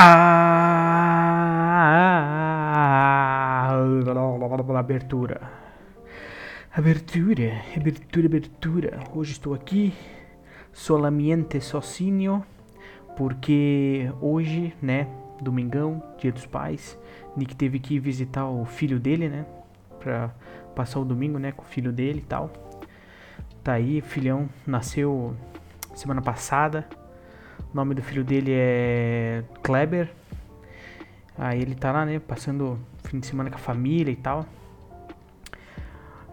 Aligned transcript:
Ah, 0.00 0.38
abertura. 4.78 5.40
Abertura, 6.72 7.62
abertura, 7.76 8.26
abertura. 8.26 9.00
Hoje 9.12 9.32
estou 9.32 9.54
aqui 9.54 9.92
solamente 10.72 11.60
sozinho 11.60 12.44
porque 13.16 14.08
hoje, 14.20 14.72
né, 14.80 15.08
domingão, 15.40 16.00
dia 16.16 16.30
dos 16.30 16.46
pais, 16.46 16.96
Nick 17.36 17.56
teve 17.56 17.80
que 17.80 17.98
visitar 17.98 18.48
o 18.48 18.64
filho 18.64 19.00
dele, 19.00 19.28
né, 19.28 19.44
pra 19.98 20.30
passar 20.76 21.00
o 21.00 21.04
domingo, 21.04 21.40
né, 21.40 21.50
com 21.50 21.62
o 21.62 21.66
filho 21.66 21.92
dele 21.92 22.20
e 22.20 22.22
tal. 22.22 22.52
Tá 23.64 23.72
aí, 23.72 24.00
filhão, 24.00 24.48
nasceu 24.64 25.34
semana 25.92 26.22
passada. 26.22 26.86
O 27.72 27.76
nome 27.76 27.94
do 27.94 28.02
filho 28.02 28.24
dele 28.24 28.52
é 28.54 29.44
Kleber. 29.62 30.10
Aí 31.36 31.60
ele 31.60 31.74
tá 31.74 31.92
lá, 31.92 32.04
né, 32.04 32.18
passando 32.18 32.78
fim 33.04 33.20
de 33.20 33.26
semana 33.26 33.50
com 33.50 33.56
a 33.56 33.60
família 33.60 34.10
e 34.10 34.16
tal. 34.16 34.44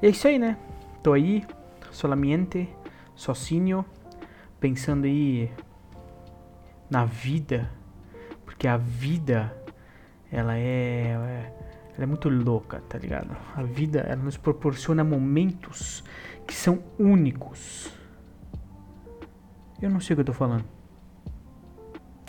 E 0.02 0.08
é 0.08 0.10
isso 0.10 0.28
aí, 0.28 0.40
né? 0.40 0.58
Tô 1.04 1.14
aí, 1.14 1.46
solamente, 1.92 2.68
sozinho, 3.16 3.86
pensando 4.60 5.06
aí 5.06 5.52
na 6.90 7.06
vida, 7.06 7.70
porque 8.46 8.68
a 8.68 8.78
vida 8.78 9.56
ela 10.32 10.58
é, 10.58 11.12
ela 11.12 12.04
é 12.04 12.06
muito 12.06 12.28
louca, 12.30 12.82
tá 12.90 12.98
ligado? 12.98 13.36
A 13.56 13.64
vida 13.64 14.00
ela 14.00 14.22
nos 14.22 14.38
proporciona 14.38 15.04
momentos 15.04 16.04
que 16.46 16.54
são 16.54 16.84
únicos. 17.00 17.92
Eu 19.82 19.90
não 19.90 20.00
sei 20.00 20.14
o 20.14 20.18
que 20.18 20.22
eu 20.22 20.26
tô 20.26 20.34
falando. 20.34 20.75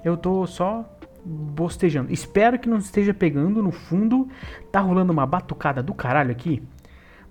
Eu 0.06 0.16
tô 0.16 0.46
só 0.46 0.88
bostejando. 1.24 2.12
Espero 2.12 2.60
que 2.60 2.68
não 2.68 2.78
esteja 2.78 3.12
pegando 3.12 3.60
no 3.60 3.72
fundo. 3.72 4.28
Tá 4.70 4.78
rolando 4.78 5.12
uma 5.12 5.26
batucada 5.26 5.82
do 5.82 5.92
caralho 5.92 6.30
aqui. 6.30 6.62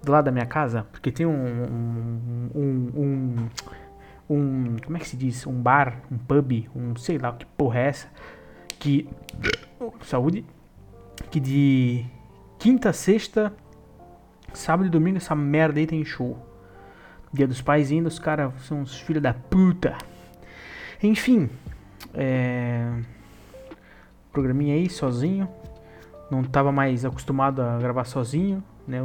Do 0.03 0.11
lado 0.11 0.25
da 0.25 0.31
minha 0.33 0.45
casa. 0.45 0.85
Porque 0.91 1.09
tem 1.09 1.25
um. 1.25 1.31
Um. 2.53 2.91
um, 2.93 3.49
um 4.29 4.75
como 4.83 4.97
é 4.97 4.99
que 4.99 5.07
se 5.07 5.15
diz? 5.15 5.47
Um 5.47 5.53
bar, 5.53 6.01
um 6.11 6.17
pub, 6.17 6.67
um 6.75 6.97
sei 6.97 7.17
lá 7.17 7.31
que 7.31 7.45
porra 7.45 7.79
é 7.79 7.87
essa. 7.87 8.09
Que. 8.77 9.07
Saúde. 10.01 10.45
Que 11.31 11.39
de 11.39 12.05
quinta, 12.59 12.91
sexta, 12.91 13.53
sábado 14.53 14.87
e 14.87 14.89
domingo 14.89 15.15
essa 15.15 15.33
merda 15.33 15.79
aí 15.79 15.87
tem 15.87 16.03
show. 16.03 16.45
Dia 17.31 17.47
dos 17.47 17.61
pais 17.61 17.89
ainda, 17.89 18.09
os 18.09 18.19
caras 18.19 18.51
são 18.63 18.81
os 18.81 18.99
filhos 18.99 19.23
da 19.23 19.33
puta. 19.33 19.97
Enfim, 21.01 21.49
é, 22.16 22.91
programinha 24.31 24.75
aí 24.75 24.89
sozinho. 24.89 25.47
Não 26.30 26.41
estava 26.41 26.72
mais 26.72 27.05
acostumado 27.05 27.61
a 27.61 27.77
gravar 27.77 28.05
sozinho, 28.05 28.63
né? 28.88 28.99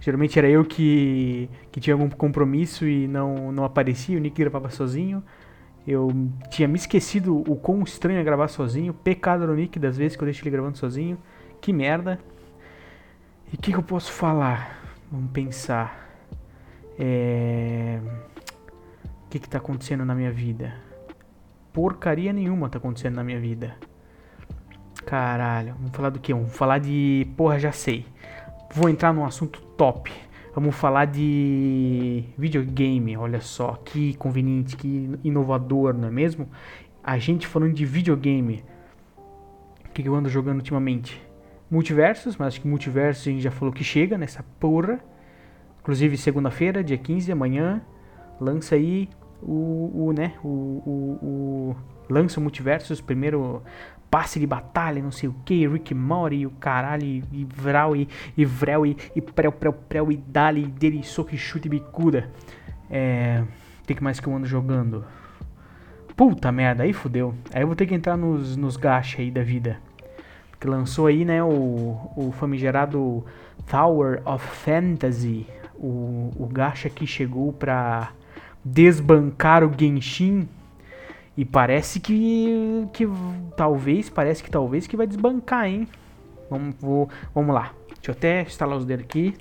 geralmente 0.00 0.38
era 0.38 0.48
eu 0.48 0.64
que, 0.64 1.48
que 1.72 1.80
tinha 1.80 1.94
algum 1.94 2.10
compromisso 2.10 2.86
e 2.86 3.08
não, 3.08 3.50
não 3.50 3.64
aparecia, 3.64 4.18
o 4.18 4.20
Nick 4.20 4.38
gravava 4.38 4.68
sozinho. 4.68 5.22
Eu 5.86 6.10
tinha 6.50 6.66
me 6.66 6.76
esquecido 6.76 7.42
o 7.48 7.56
quão 7.56 7.82
estranho 7.82 8.18
é 8.18 8.24
gravar 8.24 8.48
sozinho. 8.48 8.92
Pecado 8.92 9.46
no 9.46 9.54
Nick 9.54 9.78
das 9.78 9.96
vezes 9.96 10.16
que 10.16 10.22
eu 10.22 10.26
deixo 10.26 10.42
ele 10.42 10.50
gravando 10.50 10.76
sozinho. 10.76 11.16
Que 11.60 11.72
merda. 11.72 12.18
E 13.52 13.54
o 13.54 13.58
que, 13.58 13.70
que 13.70 13.78
eu 13.78 13.82
posso 13.82 14.12
falar? 14.12 14.82
Vamos 15.10 15.30
pensar. 15.30 16.10
É... 16.98 18.00
O 19.24 19.28
que, 19.30 19.38
que 19.38 19.48
tá 19.48 19.58
acontecendo 19.58 20.04
na 20.04 20.14
minha 20.14 20.32
vida? 20.32 20.85
Porcaria 21.76 22.32
nenhuma 22.32 22.70
tá 22.70 22.78
acontecendo 22.78 23.16
na 23.16 23.22
minha 23.22 23.38
vida. 23.38 23.76
Caralho, 25.04 25.74
vamos 25.74 25.90
falar 25.94 26.08
do 26.08 26.18
que? 26.18 26.32
Vamos 26.32 26.56
falar 26.56 26.78
de. 26.78 27.28
Porra, 27.36 27.58
já 27.58 27.70
sei. 27.70 28.06
Vou 28.72 28.88
entrar 28.88 29.12
num 29.12 29.26
assunto 29.26 29.60
top. 29.76 30.10
Vamos 30.54 30.74
falar 30.74 31.04
de 31.04 32.24
videogame. 32.38 33.14
Olha 33.18 33.42
só, 33.42 33.74
que 33.84 34.14
conveniente, 34.14 34.74
que 34.74 35.18
inovador, 35.22 35.92
não 35.92 36.08
é 36.08 36.10
mesmo? 36.10 36.48
A 37.04 37.18
gente 37.18 37.46
falando 37.46 37.74
de 37.74 37.84
videogame. 37.84 38.64
O 39.84 39.90
que 39.90 40.08
eu 40.08 40.14
ando 40.14 40.30
jogando 40.30 40.56
ultimamente? 40.56 41.22
Multiversos, 41.70 42.38
mas 42.38 42.48
acho 42.48 42.62
que 42.62 42.66
multiversos 42.66 43.28
a 43.28 43.30
gente 43.32 43.42
já 43.42 43.50
falou 43.50 43.72
que 43.72 43.84
chega 43.84 44.16
nessa 44.16 44.42
porra. 44.58 44.98
Inclusive 45.80 46.16
segunda-feira, 46.16 46.82
dia 46.82 46.96
15, 46.96 47.30
amanhã, 47.30 47.82
lança 48.40 48.76
aí 48.76 49.10
o, 49.42 50.08
o 50.08 50.12
né, 50.12 50.34
o, 50.42 50.48
o, 50.48 51.18
o 51.22 51.76
lança 52.08 52.38
o 52.40 52.42
Multiversus, 52.42 53.00
primeiro 53.00 53.62
passe 54.10 54.38
de 54.38 54.46
batalha, 54.46 55.02
não 55.02 55.10
sei 55.10 55.28
o 55.28 55.34
que, 55.44 55.66
Rick 55.66 55.92
Mori, 55.94 56.46
o 56.46 56.50
caralho, 56.50 57.04
e 57.04 57.44
Vral, 57.44 57.96
e, 57.96 58.08
e 58.36 58.44
Vrel, 58.44 58.86
e, 58.86 58.96
e 59.14 59.20
Prel, 59.20 59.52
Prel, 59.52 59.72
Prel, 59.72 60.12
e 60.12 60.16
Dali, 60.16 60.62
e 60.62 60.66
dele, 60.66 61.02
soco, 61.02 61.36
chute, 61.36 61.68
bicuda. 61.68 62.30
É... 62.90 63.42
O 63.82 63.86
que 63.86 64.02
mais 64.02 64.18
que 64.18 64.26
eu 64.26 64.34
ando 64.34 64.46
jogando? 64.46 65.04
Puta 66.16 66.50
merda, 66.50 66.82
aí 66.82 66.92
fudeu. 66.92 67.34
Aí 67.52 67.62
eu 67.62 67.66
vou 67.66 67.76
ter 67.76 67.86
que 67.86 67.94
entrar 67.94 68.16
nos, 68.16 68.56
nos 68.56 68.76
gacha 68.76 69.20
aí 69.20 69.30
da 69.30 69.42
vida. 69.42 69.78
Porque 70.50 70.66
lançou 70.66 71.06
aí, 71.06 71.24
né, 71.24 71.42
o, 71.42 72.10
o 72.16 72.32
famigerado 72.32 73.24
Tower 73.66 74.22
of 74.24 74.44
Fantasy. 74.44 75.46
O, 75.74 76.32
o 76.36 76.48
gacha 76.50 76.88
que 76.88 77.06
chegou 77.06 77.52
pra 77.52 78.12
desbancar 78.66 79.62
o 79.62 79.72
Genshin. 79.78 80.48
E 81.36 81.44
parece 81.44 82.00
que, 82.00 82.88
que 82.92 83.06
talvez, 83.56 84.08
parece 84.08 84.42
que 84.42 84.50
talvez 84.50 84.86
que 84.86 84.96
vai 84.96 85.06
desbancar, 85.06 85.66
hein? 85.66 85.86
Vamos, 86.50 86.74
vou, 86.80 87.08
vamos 87.34 87.54
lá. 87.54 87.72
Deixa 87.88 88.10
eu 88.10 88.14
até 88.14 88.42
instalar 88.42 88.78
os 88.78 88.84
dedos 88.84 89.04
aqui. 89.04 89.36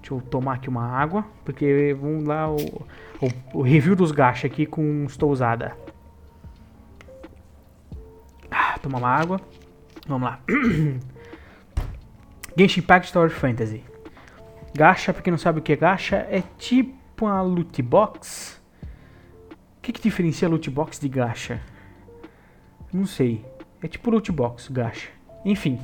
Deixa 0.00 0.12
eu 0.12 0.20
tomar 0.20 0.54
aqui 0.54 0.68
uma 0.68 0.86
água, 0.86 1.24
porque 1.44 1.96
vamos 1.98 2.24
lá 2.24 2.50
o, 2.50 2.56
o, 2.56 3.30
o 3.54 3.62
review 3.62 3.96
dos 3.96 4.10
gacha 4.10 4.46
aqui 4.46 4.66
com 4.66 5.04
estousada. 5.06 5.76
Ah, 8.50 8.78
tomar 8.82 8.98
uma 8.98 9.08
água. 9.08 9.40
Vamos 10.06 10.28
lá. 10.28 10.40
Genshin 12.58 12.80
Impact 12.80 13.06
Story 13.06 13.30
Fantasy. 13.30 13.82
Gacha, 14.74 15.12
pra 15.12 15.22
quem 15.22 15.30
não 15.30 15.38
sabe 15.38 15.60
o 15.60 15.62
que 15.62 15.72
é 15.72 15.76
gacha, 15.76 16.16
é 16.28 16.42
tipo 16.58 17.03
tipo 17.14 17.26
uma 17.26 17.40
loot 17.40 17.80
box. 17.80 18.60
O 19.52 19.80
que, 19.80 19.92
que 19.92 20.02
diferencia 20.02 20.48
loot 20.48 20.68
box 20.68 20.98
de 20.98 21.08
gacha? 21.08 21.60
Não 22.92 23.06
sei. 23.06 23.44
É 23.80 23.86
tipo 23.86 24.10
loot 24.10 24.32
box, 24.32 24.68
gacha. 24.68 25.10
Enfim, 25.44 25.78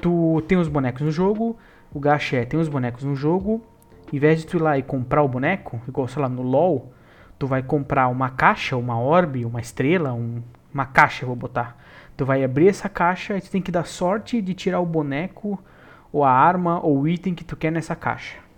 tu 0.00 0.42
tem 0.48 0.56
os 0.56 0.68
bonecos 0.68 1.02
no 1.02 1.10
jogo. 1.10 1.58
O 1.92 2.00
gacha 2.00 2.36
é, 2.36 2.46
tem 2.46 2.58
os 2.58 2.68
bonecos 2.68 3.04
no 3.04 3.14
jogo. 3.14 3.62
Em 4.10 4.18
vez 4.18 4.40
de 4.40 4.46
tu 4.46 4.56
ir 4.56 4.62
lá 4.62 4.78
e 4.78 4.82
comprar 4.82 5.22
o 5.22 5.28
boneco, 5.28 5.80
igual 5.86 6.08
sei 6.08 6.22
lá 6.22 6.28
no 6.28 6.42
LoL, 6.42 6.90
tu 7.38 7.46
vai 7.46 7.62
comprar 7.62 8.08
uma 8.08 8.30
caixa, 8.30 8.74
uma 8.76 8.98
orbe, 8.98 9.44
uma 9.44 9.60
estrela, 9.60 10.14
um, 10.14 10.42
uma 10.72 10.86
caixa, 10.86 11.26
vou 11.26 11.36
botar. 11.36 11.76
Tu 12.16 12.24
vai 12.24 12.42
abrir 12.42 12.68
essa 12.68 12.88
caixa 12.88 13.36
e 13.36 13.40
tu 13.40 13.50
tem 13.50 13.60
que 13.60 13.70
dar 13.70 13.84
sorte 13.84 14.40
de 14.40 14.54
tirar 14.54 14.80
o 14.80 14.86
boneco, 14.86 15.62
ou 16.10 16.24
a 16.24 16.30
arma, 16.30 16.80
ou 16.80 17.00
o 17.00 17.08
item 17.08 17.34
que 17.34 17.44
tu 17.44 17.54
quer 17.54 17.70
nessa 17.70 17.94
caixa. 17.94 18.49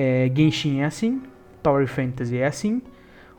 É, 0.00 0.30
Genshin 0.32 0.78
é 0.78 0.84
assim, 0.84 1.20
Tower 1.60 1.88
Fantasy 1.88 2.38
é 2.38 2.46
assim. 2.46 2.80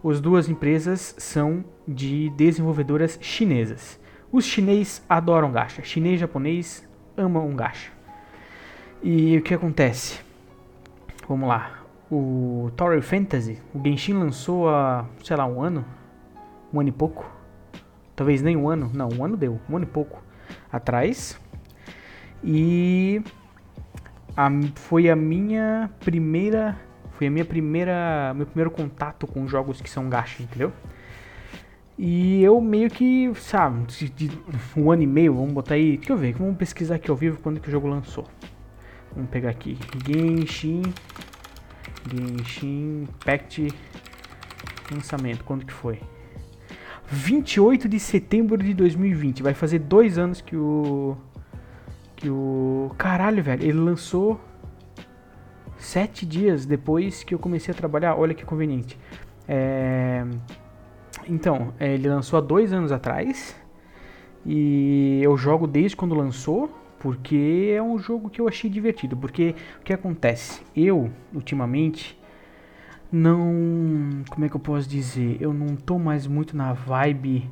As 0.04 0.20
duas 0.20 0.50
empresas 0.50 1.16
são 1.18 1.64
de 1.88 2.30
desenvolvedoras 2.32 3.18
chinesas. 3.22 3.98
Os 4.30 4.44
chineses 4.44 5.02
adoram 5.08 5.54
gacha. 5.54 5.82
Chinês 5.84 6.16
e 6.16 6.18
japonês 6.18 6.86
amam 7.16 7.56
gacha. 7.56 7.94
E 9.02 9.38
o 9.38 9.42
que 9.42 9.54
acontece? 9.54 10.20
Vamos 11.30 11.48
lá. 11.48 11.82
O 12.12 12.70
Tower 12.76 13.02
Fantasy, 13.02 13.58
o 13.74 13.82
Genshin 13.82 14.16
lançou 14.16 14.68
há, 14.68 15.06
sei 15.24 15.38
lá, 15.38 15.46
um 15.46 15.62
ano? 15.62 15.86
Um 16.74 16.82
ano 16.82 16.90
e 16.90 16.92
pouco? 16.92 17.26
Talvez 18.18 18.42
nem 18.42 18.58
um 18.58 18.68
ano. 18.68 18.92
Não, 18.94 19.08
um 19.08 19.24
ano 19.24 19.38
deu. 19.38 19.62
Um 19.70 19.78
ano 19.78 19.86
e 19.86 19.90
pouco 19.90 20.22
atrás. 20.70 21.40
E 22.44 23.24
a, 24.40 24.50
foi 24.76 25.10
a 25.10 25.16
minha 25.18 25.92
primeira 26.00 26.80
foi 27.18 27.28
a 27.28 27.30
minha 27.30 27.44
primeira 27.44 28.34
meu 28.34 28.46
primeiro 28.46 28.72
contato 28.72 29.28
com 29.28 29.46
jogos 29.46 29.82
que 29.82 29.90
são 29.90 30.08
gacha, 30.08 30.42
entendeu? 30.42 30.72
E 31.98 32.42
eu 32.42 32.62
meio 32.62 32.90
que, 32.90 33.30
sabe, 33.36 33.86
de, 34.16 34.32
um 34.78 34.90
ano 34.90 35.02
e 35.02 35.08
meio, 35.08 35.34
vamos 35.34 35.52
botar 35.52 35.74
aí, 35.74 35.98
deixa 35.98 36.14
eu 36.14 36.18
ver, 36.18 36.34
vamos 36.34 36.56
pesquisar 36.56 36.96
aqui 36.96 37.12
ao 37.12 37.18
vivo 37.18 37.40
quando 37.44 37.60
que 37.60 37.68
o 37.68 37.72
jogo 37.72 37.90
lançou. 37.90 38.26
Vamos 39.14 39.30
pegar 39.30 39.50
aqui, 39.50 39.78
Genshin, 40.08 40.82
Genshin 42.10 43.04
Impact 43.04 43.68
lançamento, 44.90 45.44
quando 45.44 45.66
que 45.66 45.74
foi? 45.74 46.00
28 47.12 47.90
de 47.90 48.00
setembro 48.00 48.58
de 48.58 48.74
2020, 48.74 49.44
vai 49.44 49.54
fazer 49.54 49.80
dois 49.80 50.18
anos 50.18 50.40
que 50.40 50.56
o 50.56 51.18
que 52.20 52.30
o. 52.30 52.92
Caralho, 52.98 53.42
velho, 53.42 53.64
ele 53.64 53.80
lançou 53.80 54.40
sete 55.78 56.26
dias 56.26 56.66
depois 56.66 57.24
que 57.24 57.34
eu 57.34 57.40
comecei 57.40 57.74
a 57.74 57.78
trabalhar. 57.78 58.16
Olha 58.16 58.34
que 58.34 58.44
conveniente. 58.44 59.00
É... 59.48 60.26
Então, 61.28 61.74
ele 61.80 62.10
lançou 62.10 62.38
há 62.38 62.42
dois 62.42 62.74
anos 62.74 62.92
atrás. 62.92 63.56
E 64.46 65.22
eu 65.24 65.38
jogo 65.38 65.66
desde 65.66 65.96
quando 65.96 66.14
lançou, 66.14 66.70
porque 67.00 67.74
é 67.74 67.82
um 67.82 67.98
jogo 67.98 68.30
que 68.30 68.42
eu 68.42 68.48
achei 68.48 68.70
divertido. 68.70 69.16
Porque 69.16 69.56
o 69.80 69.84
que 69.84 69.94
acontece? 69.94 70.62
Eu, 70.76 71.10
ultimamente, 71.34 72.20
não. 73.10 74.24
Como 74.30 74.46
é 74.46 74.50
que 74.50 74.56
eu 74.56 74.60
posso 74.60 74.90
dizer? 74.90 75.38
Eu 75.40 75.54
não 75.54 75.76
tô 75.78 75.98
mais 75.98 76.28
muito 76.28 76.56
na 76.58 76.74
vibe 76.74 77.50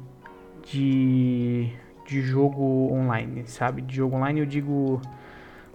de. 0.69 1.71
De 2.07 2.21
jogo 2.21 2.89
online, 2.91 3.43
sabe? 3.47 3.81
De 3.81 3.97
jogo 3.97 4.15
online 4.15 4.39
eu 4.39 4.45
digo 4.45 5.01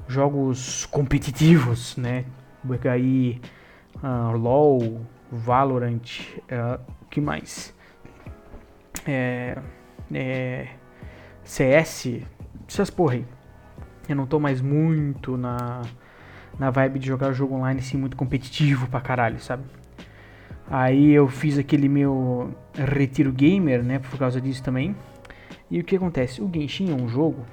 jogos 0.09 0.87
competitivos, 0.87 1.97
né? 1.97 2.25
Vou 2.65 2.77
pegar 2.77 2.93
aí 2.93 3.41
uh, 4.03 4.37
LOL, 4.37 5.03
Valorant, 5.31 6.21
uh, 6.51 6.81
que 7.11 7.21
mais? 7.21 7.75
É, 9.07 9.59
é, 10.13 10.69
CS, 11.45 12.23
essas 12.67 12.89
porra 12.89 13.15
aí. 13.15 13.27
Eu 14.09 14.17
não 14.17 14.27
tô 14.27 14.41
mais 14.41 14.61
muito 14.61 15.37
na, 15.37 15.83
na 16.59 16.71
vibe 16.71 16.99
de 16.99 17.09
jogar 17.09 17.33
jogo 17.33 17.55
online 17.55 17.81
assim, 17.81 17.99
muito 17.99 18.17
competitivo 18.17 18.87
pra 18.89 19.01
caralho, 19.01 19.39
sabe? 19.39 19.65
Aí 20.71 21.11
eu 21.13 21.29
fiz 21.29 21.59
aquele 21.59 21.89
meu 21.89 22.55
retiro 22.75 23.31
gamer, 23.33 23.83
né, 23.83 23.99
por 23.99 24.19
causa 24.19 24.41
disso 24.41 24.63
também. 24.63 24.97
E 25.73 25.81
o 25.81 25.85
que 25.85 25.97
acontece? 25.97 26.43
O 26.43 26.51
Genshin 26.53 26.91
é 26.91 26.95
um 26.95 27.09
jogo 27.09 27.47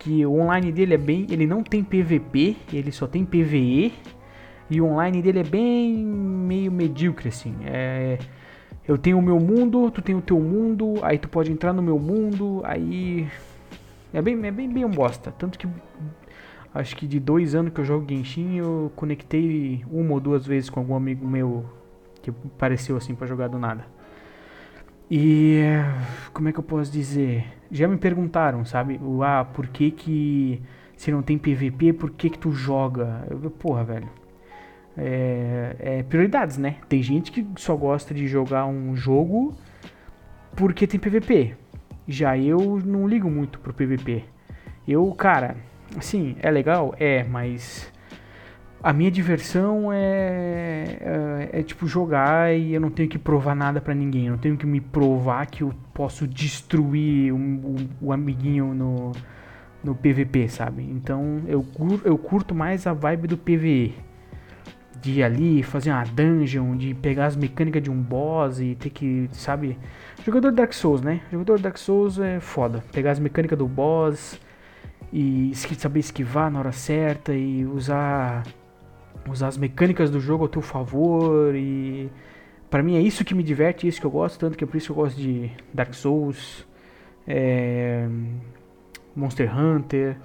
que 0.00 0.26
o 0.26 0.40
online 0.40 0.72
dele 0.72 0.94
é 0.94 0.98
bem, 0.98 1.24
ele 1.30 1.46
não 1.46 1.62
tem 1.62 1.84
PVP, 1.84 2.56
ele 2.72 2.90
só 2.90 3.06
tem 3.06 3.24
PVE 3.24 3.94
e 4.68 4.80
o 4.80 4.86
online 4.86 5.22
dele 5.22 5.38
é 5.38 5.44
bem 5.44 5.94
meio 5.96 6.72
medíocre 6.72 7.28
assim. 7.28 7.54
É, 7.64 8.18
eu 8.88 8.98
tenho 8.98 9.18
o 9.18 9.22
meu 9.22 9.38
mundo, 9.38 9.88
tu 9.88 10.02
tem 10.02 10.16
o 10.16 10.20
teu 10.20 10.40
mundo, 10.40 10.94
aí 11.00 11.16
tu 11.16 11.28
pode 11.28 11.52
entrar 11.52 11.72
no 11.72 11.80
meu 11.80 11.96
mundo, 11.96 12.60
aí 12.64 13.28
é 14.12 14.20
bem, 14.20 14.34
é 14.44 14.50
bem, 14.50 14.68
bem 14.68 14.84
um 14.84 14.90
bosta. 14.90 15.30
Tanto 15.30 15.60
que 15.60 15.68
acho 16.74 16.96
que 16.96 17.06
de 17.06 17.20
dois 17.20 17.54
anos 17.54 17.72
que 17.72 17.80
eu 17.80 17.84
jogo 17.84 18.04
Genshin, 18.08 18.56
eu 18.56 18.90
conectei 18.96 19.84
uma 19.88 20.12
ou 20.12 20.18
duas 20.18 20.44
vezes 20.44 20.68
com 20.68 20.80
algum 20.80 20.96
amigo 20.96 21.24
meu 21.24 21.64
que 22.20 22.30
apareceu 22.30 22.96
assim 22.96 23.14
para 23.14 23.28
jogar 23.28 23.46
do 23.46 23.60
nada. 23.60 23.86
E 25.10 25.62
como 26.32 26.48
é 26.48 26.52
que 26.52 26.58
eu 26.58 26.62
posso 26.62 26.92
dizer? 26.92 27.44
Já 27.70 27.88
me 27.88 27.96
perguntaram, 27.96 28.64
sabe? 28.64 29.00
Ah, 29.24 29.44
por 29.44 29.66
que 29.68 29.90
que 29.90 30.62
se 30.96 31.10
não 31.10 31.22
tem 31.22 31.38
PVP, 31.38 31.92
por 31.92 32.10
que 32.10 32.28
que 32.28 32.38
tu 32.38 32.52
joga? 32.52 33.26
Eu, 33.30 33.50
porra, 33.50 33.84
velho. 33.84 34.08
É, 34.96 35.76
é 35.78 36.02
prioridades, 36.02 36.58
né? 36.58 36.76
Tem 36.88 37.02
gente 37.02 37.30
que 37.30 37.46
só 37.56 37.76
gosta 37.76 38.12
de 38.12 38.26
jogar 38.26 38.66
um 38.66 38.96
jogo 38.96 39.54
porque 40.56 40.86
tem 40.86 40.98
PVP. 40.98 41.54
Já 42.06 42.36
eu 42.36 42.80
não 42.84 43.06
ligo 43.06 43.30
muito 43.30 43.60
pro 43.60 43.72
PVP. 43.72 44.24
Eu, 44.86 45.10
cara, 45.12 45.56
assim, 45.96 46.36
é 46.40 46.50
legal? 46.50 46.94
É, 46.98 47.22
mas 47.24 47.92
a 48.82 48.92
minha 48.92 49.10
diversão 49.10 49.92
é, 49.92 50.98
é, 51.00 51.60
é, 51.60 51.62
tipo 51.62 51.86
jogar 51.86 52.54
e 52.56 52.74
eu 52.74 52.80
não 52.80 52.90
tenho 52.90 53.08
que 53.08 53.18
provar 53.18 53.54
nada 53.54 53.80
para 53.80 53.94
ninguém. 53.94 54.26
Eu 54.26 54.32
não 54.32 54.38
tenho 54.38 54.56
que 54.56 54.66
me 54.66 54.80
provar 54.80 55.46
que 55.46 55.62
eu 55.62 55.74
posso 55.92 56.26
destruir 56.26 57.32
um, 57.32 57.56
o, 58.00 58.06
o 58.06 58.12
amiguinho 58.12 58.72
no, 58.74 59.12
no 59.82 59.94
PVP, 59.94 60.48
sabe? 60.48 60.82
Então 60.82 61.42
eu, 61.48 61.66
eu 62.04 62.16
curto 62.16 62.54
mais 62.54 62.86
a 62.86 62.92
vibe 62.92 63.26
do 63.26 63.36
PVE. 63.36 63.94
De 65.00 65.12
ir 65.12 65.22
ali, 65.22 65.62
fazer 65.62 65.90
uma 65.92 66.02
dungeon, 66.02 66.76
de 66.76 66.92
pegar 66.92 67.26
as 67.26 67.36
mecânicas 67.36 67.80
de 67.80 67.88
um 67.88 68.02
boss 68.02 68.60
e 68.60 68.74
ter 68.74 68.90
que, 68.90 69.28
sabe? 69.32 69.78
Jogador 70.24 70.50
Dark 70.50 70.72
Souls, 70.72 71.00
né? 71.00 71.20
Jogador 71.30 71.60
Dark 71.60 71.78
Souls 71.78 72.18
é 72.18 72.40
foda. 72.40 72.82
Pegar 72.92 73.12
as 73.12 73.20
mecânicas 73.20 73.56
do 73.56 73.68
boss 73.68 74.40
e 75.12 75.52
saber 75.54 76.00
esquivar 76.00 76.50
na 76.50 76.58
hora 76.58 76.72
certa 76.72 77.32
e 77.32 77.64
usar 77.64 78.42
usar 79.30 79.48
as 79.48 79.56
mecânicas 79.56 80.10
do 80.10 80.20
jogo 80.20 80.44
ao 80.44 80.48
teu 80.48 80.62
favor 80.62 81.54
e 81.54 82.10
para 82.70 82.82
mim 82.82 82.96
é 82.96 83.00
isso 83.00 83.24
que 83.24 83.34
me 83.34 83.42
diverte, 83.42 83.86
é 83.86 83.88
isso 83.88 84.00
que 84.00 84.06
eu 84.06 84.10
gosto, 84.10 84.38
tanto 84.38 84.56
que 84.56 84.64
é 84.64 84.66
por 84.66 84.76
isso 84.76 84.86
que 84.86 84.92
eu 84.92 84.96
gosto 84.96 85.16
de 85.16 85.50
Dark 85.72 85.94
Souls, 85.94 86.66
é, 87.26 88.06
Monster 89.14 89.56
Hunter, 89.56 90.16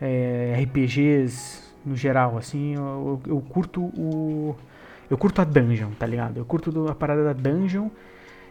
é, 0.00 0.62
RPGs 0.62 1.70
no 1.84 1.96
geral, 1.96 2.36
assim, 2.36 2.74
eu, 2.74 3.20
eu, 3.26 3.40
curto 3.40 3.82
o 3.82 4.54
eu 5.08 5.18
curto 5.18 5.40
a 5.40 5.44
dungeon, 5.44 5.90
tá 5.98 6.06
ligado? 6.06 6.36
Eu 6.36 6.44
curto 6.44 6.88
a 6.88 6.94
parada 6.94 7.24
da 7.24 7.32
dungeon 7.32 7.88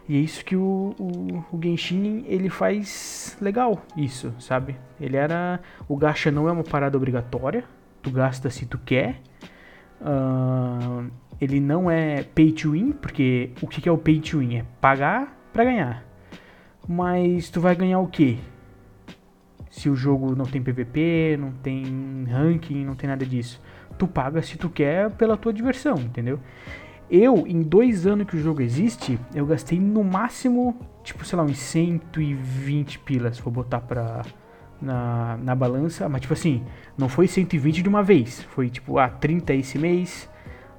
e 0.08 0.16
é 0.16 0.20
isso 0.20 0.44
que 0.44 0.56
o, 0.56 0.94
o, 0.98 1.44
o, 1.52 1.62
Genshin 1.62 2.24
ele 2.26 2.50
faz 2.50 3.36
legal, 3.40 3.80
isso, 3.96 4.34
sabe? 4.38 4.76
Ele 5.00 5.16
era 5.16 5.60
o 5.88 5.96
gacha 5.96 6.30
não 6.30 6.48
é 6.48 6.52
uma 6.52 6.64
parada 6.64 6.96
obrigatória, 6.96 7.64
tu 8.02 8.10
gasta 8.10 8.50
se 8.50 8.66
tu 8.66 8.78
quer 8.78 9.20
Uh, 10.00 11.10
ele 11.40 11.60
não 11.60 11.90
é 11.90 12.22
pay 12.22 12.52
to 12.52 12.72
win, 12.72 12.92
porque 12.92 13.50
o 13.62 13.66
que 13.66 13.88
é 13.88 13.92
o 13.92 13.98
pay 13.98 14.20
to 14.20 14.38
win? 14.38 14.56
É 14.56 14.64
pagar 14.80 15.36
para 15.52 15.64
ganhar. 15.64 16.04
Mas 16.88 17.50
tu 17.50 17.60
vai 17.60 17.74
ganhar 17.74 18.00
o 18.00 18.06
que? 18.06 18.38
Se 19.70 19.88
o 19.88 19.94
jogo 19.94 20.34
não 20.34 20.44
tem 20.44 20.62
PVP, 20.62 21.36
não 21.38 21.52
tem 21.52 22.24
ranking, 22.28 22.84
não 22.84 22.94
tem 22.94 23.08
nada 23.08 23.24
disso. 23.24 23.60
Tu 23.96 24.06
paga 24.06 24.42
se 24.42 24.58
tu 24.58 24.68
quer 24.68 25.10
pela 25.12 25.36
tua 25.36 25.52
diversão, 25.52 25.94
entendeu? 25.94 26.40
Eu, 27.10 27.46
em 27.46 27.62
dois 27.62 28.06
anos 28.06 28.26
que 28.26 28.36
o 28.36 28.40
jogo 28.40 28.62
existe, 28.62 29.18
eu 29.34 29.44
gastei 29.44 29.80
no 29.80 30.04
máximo, 30.04 30.76
tipo, 31.02 31.24
sei 31.24 31.36
lá, 31.36 31.44
uns 31.44 31.58
120 31.58 32.98
pilas, 33.00 33.38
vou 33.38 33.52
botar 33.52 33.80
pra, 33.80 34.22
na, 34.80 35.36
na 35.38 35.54
balança, 35.54 36.08
mas 36.08 36.22
tipo 36.22 36.32
assim, 36.32 36.64
não 36.96 37.08
foi 37.08 37.26
120 37.26 37.82
de 37.82 37.88
uma 37.88 38.02
vez, 38.02 38.42
foi 38.42 38.68
tipo, 38.70 38.98
ah, 38.98 39.08
30 39.08 39.54
esse 39.54 39.78
mês, 39.78 40.28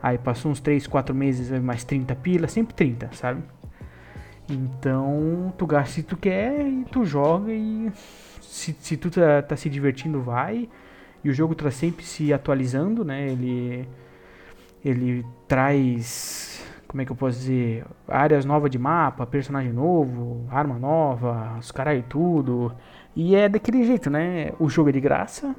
aí 0.01 0.18
passou 0.18 0.51
uns 0.51 0.59
3, 0.59 0.88
4 0.88 1.13
meses, 1.13 1.51
mais 1.62 1.83
30 1.83 2.15
pila, 2.15 2.48
sempre 2.48 2.74
30, 2.74 3.09
sabe? 3.13 3.44
Então, 4.50 5.53
tu 5.57 5.65
gasta 5.65 5.94
se 5.94 6.03
tu 6.03 6.18
quer 6.18 6.68
e 6.68 6.86
tu 6.92 7.06
joga 7.06 7.53
e 7.53 7.92
se, 8.42 8.75
se 8.80 8.98
tu 8.98 9.09
tá, 9.09 9.42
tá 9.42 9.56
se 9.56 9.69
divertindo, 9.69 10.21
vai. 10.21 10.68
E 11.24 11.30
o 11.30 11.33
jogo 11.33 11.56
tá 11.56 11.71
sempre 11.71 12.04
se 12.04 12.33
atualizando, 12.33 13.06
né? 13.06 13.27
Ele, 13.30 13.88
ele 14.83 15.25
traz, 15.47 16.65
como 16.88 17.01
é 17.01 17.06
que 17.06 17.12
eu 17.12 17.15
posso 17.15 17.39
dizer, 17.39 17.86
áreas 18.07 18.44
novas 18.44 18.69
de 18.69 18.77
mapa, 18.77 19.26
personagem 19.26 19.71
novo, 19.71 20.45
arma 20.49 20.78
nova, 20.78 21.57
os 21.59 21.71
caras 21.71 21.99
e 21.99 22.02
tudo. 22.02 22.76
E 23.15 23.35
é 23.35 23.49
daquele 23.49 23.83
jeito, 23.83 24.09
né? 24.09 24.53
O 24.59 24.69
jogo 24.69 24.89
é 24.89 24.91
de 24.91 25.01
graça, 25.01 25.56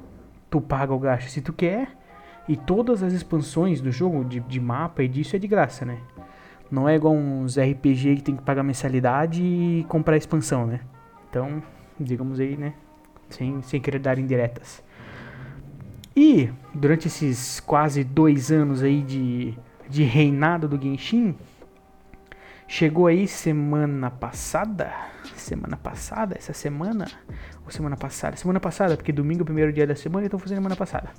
tu 0.49 0.59
paga 0.59 0.93
o 0.93 0.99
gasto 0.99 1.29
se 1.29 1.41
tu 1.41 1.53
quer, 1.53 1.89
e 2.47 2.57
todas 2.57 3.03
as 3.03 3.13
expansões 3.13 3.79
do 3.79 3.91
jogo, 3.91 4.23
de, 4.23 4.39
de 4.39 4.59
mapa 4.59 5.03
e 5.03 5.07
disso, 5.07 5.35
é 5.35 5.39
de 5.39 5.47
graça, 5.47 5.85
né? 5.85 5.99
Não 6.69 6.89
é 6.89 6.95
igual 6.95 7.13
uns 7.13 7.57
RPG 7.57 8.17
que 8.17 8.23
tem 8.23 8.35
que 8.35 8.41
pagar 8.41 8.63
mensalidade 8.63 9.43
e 9.43 9.85
comprar 9.87 10.17
expansão, 10.17 10.65
né? 10.65 10.79
Então, 11.29 11.61
digamos 11.99 12.39
aí, 12.39 12.57
né? 12.57 12.73
Sem, 13.29 13.61
sem 13.61 13.79
querer 13.79 13.99
dar 13.99 14.17
indiretas. 14.17 14.83
E, 16.15 16.49
durante 16.73 17.07
esses 17.07 17.59
quase 17.59 18.03
dois 18.03 18.51
anos 18.51 18.83
aí 18.83 19.01
de, 19.01 19.57
de 19.89 20.03
reinado 20.03 20.67
do 20.67 20.81
Genshin, 20.81 21.35
chegou 22.67 23.07
aí 23.07 23.27
semana 23.27 24.09
passada? 24.09 24.91
Semana 25.35 25.77
passada, 25.77 26.35
essa 26.37 26.53
semana, 26.53 27.07
ou 27.65 27.71
semana 27.71 27.97
passada, 27.97 28.35
semana 28.35 28.59
passada, 28.59 28.95
porque 28.95 29.11
domingo 29.11 29.41
é 29.41 29.43
o 29.43 29.45
primeiro 29.45 29.73
dia 29.73 29.87
da 29.87 29.95
semana, 29.95 30.25
então 30.25 30.39
foi 30.39 30.47
semana 30.49 30.75
passada. 30.75 31.09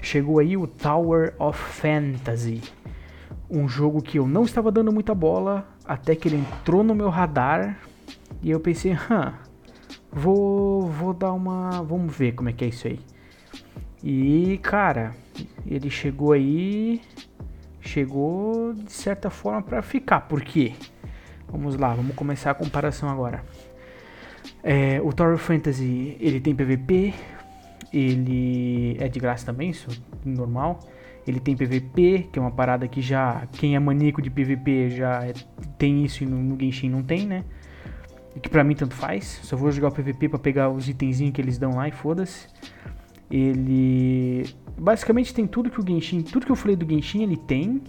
Chegou 0.00 0.38
aí 0.38 0.56
o 0.56 0.66
Tower 0.66 1.34
of 1.38 1.58
Fantasy, 1.58 2.62
um 3.50 3.68
jogo 3.68 4.02
que 4.02 4.18
eu 4.18 4.26
não 4.26 4.44
estava 4.44 4.70
dando 4.72 4.92
muita 4.92 5.14
bola, 5.14 5.66
até 5.84 6.14
que 6.14 6.28
ele 6.28 6.36
entrou 6.36 6.82
no 6.82 6.94
meu 6.94 7.08
radar, 7.08 7.78
e 8.42 8.50
eu 8.50 8.60
pensei, 8.60 8.92
hã, 8.92 9.34
vou, 10.10 10.88
vou 10.88 11.12
dar 11.12 11.32
uma, 11.32 11.82
vamos 11.82 12.14
ver 12.14 12.32
como 12.32 12.48
é 12.48 12.52
que 12.52 12.64
é 12.64 12.68
isso 12.68 12.88
aí. 12.88 13.00
E, 14.02 14.58
cara, 14.58 15.14
ele 15.64 15.88
chegou 15.88 16.32
aí, 16.32 17.00
chegou 17.82 18.72
de 18.72 18.92
certa 18.92 19.28
forma 19.28 19.60
para 19.60 19.82
ficar, 19.82 20.22
por 20.22 20.40
quê? 20.42 20.72
Vamos 21.48 21.76
lá, 21.76 21.92
vamos 21.94 22.14
começar 22.14 22.52
a 22.52 22.54
comparação 22.54 23.10
agora. 23.10 23.44
É, 24.62 25.00
o 25.02 25.12
Tower 25.12 25.36
Fantasy 25.36 26.16
ele 26.20 26.40
tem 26.40 26.54
PVP, 26.54 27.12
ele 27.92 28.96
é 28.98 29.08
de 29.08 29.20
graça 29.20 29.44
também, 29.44 29.70
isso 29.70 29.88
normal. 30.24 30.80
Ele 31.26 31.38
tem 31.38 31.56
PVP, 31.56 32.28
que 32.32 32.38
é 32.38 32.42
uma 32.42 32.50
parada 32.50 32.88
que 32.88 33.00
já 33.00 33.46
quem 33.52 33.76
é 33.76 33.78
maníaco 33.78 34.22
de 34.22 34.30
PVP 34.30 34.90
já 34.90 35.24
é, 35.24 35.34
tem 35.78 36.04
isso 36.04 36.24
e 36.24 36.26
no, 36.26 36.36
no 36.36 36.58
Genshin 36.58 36.88
não 36.88 37.02
tem, 37.02 37.26
né? 37.26 37.44
E 38.34 38.40
que 38.40 38.48
pra 38.48 38.64
mim 38.64 38.74
tanto 38.74 38.94
faz. 38.94 39.40
Só 39.42 39.56
vou 39.56 39.70
jogar 39.70 39.88
o 39.88 39.92
PVP 39.92 40.30
para 40.30 40.38
pegar 40.38 40.70
os 40.70 40.88
itenzinhos 40.88 41.32
que 41.32 41.40
eles 41.40 41.58
dão 41.58 41.76
lá 41.76 41.86
e 41.86 41.92
foda-se. 41.92 42.46
Ele 43.30 44.44
basicamente 44.78 45.34
tem 45.34 45.46
tudo 45.46 45.70
que 45.70 45.80
o 45.80 45.86
Genshin, 45.86 46.22
tudo 46.22 46.46
que 46.46 46.52
eu 46.52 46.56
falei 46.56 46.76
do 46.76 46.88
Genshin 46.88 47.22
ele 47.22 47.36
tem 47.36 47.82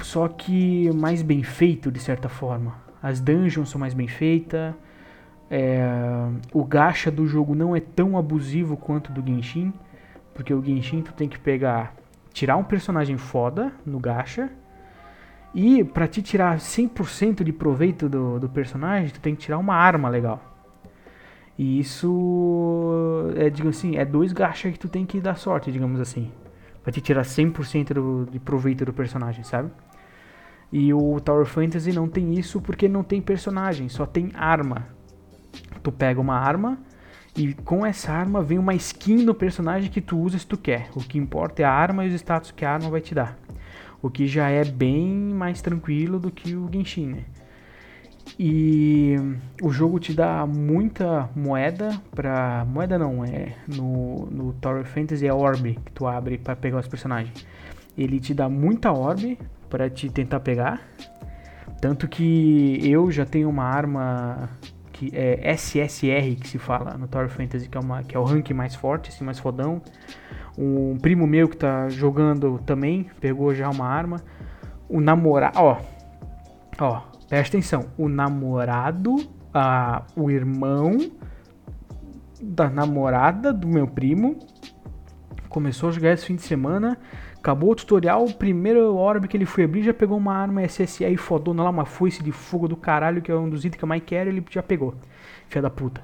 só 0.00 0.28
que 0.28 0.90
mais 0.92 1.22
bem 1.22 1.42
feito 1.42 1.90
de 1.90 1.98
certa 1.98 2.28
forma. 2.28 2.74
As 3.02 3.20
dungeons 3.20 3.70
são 3.70 3.80
mais 3.80 3.94
bem 3.94 4.08
feitas, 4.08 4.74
É, 5.50 5.82
o 6.52 6.62
gacha 6.62 7.10
do 7.10 7.26
jogo 7.26 7.54
não 7.54 7.74
é 7.74 7.80
tão 7.80 8.18
abusivo 8.18 8.76
quanto 8.76 9.10
do 9.10 9.24
Genshin, 9.26 9.72
porque 10.34 10.52
o 10.52 10.62
Genshin 10.62 11.00
tu 11.02 11.12
tem 11.14 11.28
que 11.28 11.38
pegar, 11.38 11.94
tirar 12.34 12.56
um 12.58 12.64
personagem 12.64 13.16
foda 13.16 13.72
no 13.86 13.98
gacha, 13.98 14.50
e 15.54 15.82
para 15.82 16.06
te 16.06 16.20
tirar 16.22 16.58
100% 16.58 17.42
de 17.42 17.52
proveito 17.52 18.08
do, 18.08 18.38
do 18.38 18.48
personagem, 18.48 19.10
tu 19.10 19.20
tem 19.20 19.34
que 19.34 19.40
tirar 19.40 19.58
uma 19.58 19.74
arma 19.74 20.08
legal. 20.10 20.47
E 21.58 21.80
isso 21.80 23.32
é, 23.36 23.50
digamos 23.50 23.76
assim, 23.76 23.96
é 23.96 24.04
dois 24.04 24.32
gachas 24.32 24.72
que 24.72 24.78
tu 24.78 24.88
tem 24.88 25.04
que 25.04 25.20
dar 25.20 25.36
sorte, 25.36 25.72
digamos 25.72 26.00
assim. 26.00 26.30
Pra 26.84 26.92
te 26.92 27.00
tirar 27.00 27.22
100% 27.22 27.94
do, 27.94 28.28
de 28.30 28.38
proveito 28.38 28.84
do 28.84 28.92
personagem, 28.92 29.42
sabe? 29.42 29.68
E 30.72 30.94
o 30.94 31.18
Tower 31.20 31.46
Fantasy 31.46 31.92
não 31.92 32.08
tem 32.08 32.34
isso 32.34 32.60
porque 32.60 32.88
não 32.88 33.02
tem 33.02 33.20
personagem, 33.20 33.88
só 33.88 34.06
tem 34.06 34.30
arma. 34.34 34.86
Tu 35.82 35.90
pega 35.90 36.20
uma 36.20 36.38
arma 36.38 36.78
e 37.36 37.54
com 37.54 37.84
essa 37.84 38.12
arma 38.12 38.40
vem 38.40 38.58
uma 38.58 38.74
skin 38.74 39.24
do 39.24 39.34
personagem 39.34 39.90
que 39.90 40.00
tu 40.00 40.16
usa 40.16 40.38
se 40.38 40.46
tu 40.46 40.56
quer. 40.56 40.88
O 40.94 41.00
que 41.00 41.18
importa 41.18 41.62
é 41.62 41.64
a 41.64 41.72
arma 41.72 42.04
e 42.04 42.08
os 42.08 42.14
status 42.14 42.52
que 42.52 42.64
a 42.64 42.72
arma 42.72 42.88
vai 42.88 43.00
te 43.00 43.14
dar. 43.14 43.36
O 44.00 44.08
que 44.08 44.28
já 44.28 44.48
é 44.48 44.64
bem 44.64 45.08
mais 45.08 45.60
tranquilo 45.60 46.20
do 46.20 46.30
que 46.30 46.54
o 46.54 46.68
Genshin, 46.72 47.06
né? 47.08 47.24
E 48.38 49.16
o 49.62 49.70
jogo 49.70 49.98
te 50.00 50.12
dá 50.12 50.44
muita 50.46 51.28
moeda 51.34 52.00
pra. 52.14 52.64
Moeda 52.64 52.98
não, 52.98 53.24
é. 53.24 53.54
No, 53.66 54.26
no 54.26 54.52
Tower 54.54 54.84
Fantasy 54.84 55.26
é 55.26 55.32
Orb 55.32 55.74
que 55.84 55.92
tu 55.92 56.06
abre 56.06 56.38
para 56.38 56.56
pegar 56.56 56.78
os 56.78 56.88
personagens. 56.88 57.46
Ele 57.96 58.18
te 58.18 58.34
dá 58.34 58.48
muita 58.48 58.92
Orb 58.92 59.38
para 59.70 59.88
te 59.88 60.08
tentar 60.08 60.40
pegar. 60.40 60.80
Tanto 61.80 62.08
que 62.08 62.80
eu 62.82 63.10
já 63.10 63.24
tenho 63.24 63.48
uma 63.48 63.64
arma 63.64 64.48
que 64.92 65.12
é 65.14 65.54
SSR 65.56 66.34
que 66.40 66.48
se 66.48 66.58
fala 66.58 66.98
no 66.98 67.06
Tower 67.06 67.28
Fantasy, 67.28 67.68
que 67.68 67.78
é, 67.78 67.80
uma, 67.80 68.02
que 68.02 68.16
é 68.16 68.18
o 68.18 68.24
rank 68.24 68.50
mais 68.50 68.74
forte, 68.74 69.10
assim, 69.10 69.24
mais 69.24 69.38
fodão. 69.38 69.80
Um 70.56 70.98
primo 70.98 71.24
meu 71.24 71.48
que 71.48 71.56
tá 71.56 71.88
jogando 71.88 72.58
também 72.66 73.08
pegou 73.20 73.54
já 73.54 73.70
uma 73.70 73.86
arma. 73.86 74.20
O 74.88 75.00
namorado. 75.00 75.56
Ó. 75.60 75.76
Ó, 76.80 77.02
Presta 77.28 77.56
atenção, 77.56 77.90
o 77.98 78.08
namorado, 78.08 79.16
a, 79.52 80.02
o 80.16 80.30
irmão 80.30 80.96
da 82.40 82.70
namorada 82.70 83.52
do 83.52 83.68
meu 83.68 83.86
primo 83.86 84.38
começou 85.48 85.90
a 85.90 85.92
jogar 85.92 86.12
esse 86.12 86.24
fim 86.24 86.36
de 86.36 86.42
semana. 86.42 86.98
Acabou 87.36 87.72
o 87.72 87.74
tutorial, 87.74 88.24
o 88.24 88.32
primeiro 88.32 88.94
orbe 88.96 89.28
que 89.28 89.36
ele 89.36 89.44
foi 89.44 89.64
abrir 89.64 89.82
já 89.82 89.92
pegou 89.92 90.16
uma 90.16 90.34
arma 90.34 90.64
SSI 90.64 91.16
fodona 91.18 91.62
lá, 91.62 91.70
uma 91.70 91.84
foice 91.84 92.22
de 92.22 92.32
fogo 92.32 92.66
do 92.66 92.76
caralho, 92.76 93.20
que 93.20 93.30
é 93.30 93.36
um 93.36 93.48
dos 93.48 93.64
itens 93.64 93.78
que 93.78 93.84
eu 93.84 93.88
mais 93.88 94.02
quero, 94.04 94.30
ele 94.30 94.42
já 94.50 94.62
pegou. 94.62 94.94
Filha 95.48 95.62
da 95.62 95.70
puta. 95.70 96.02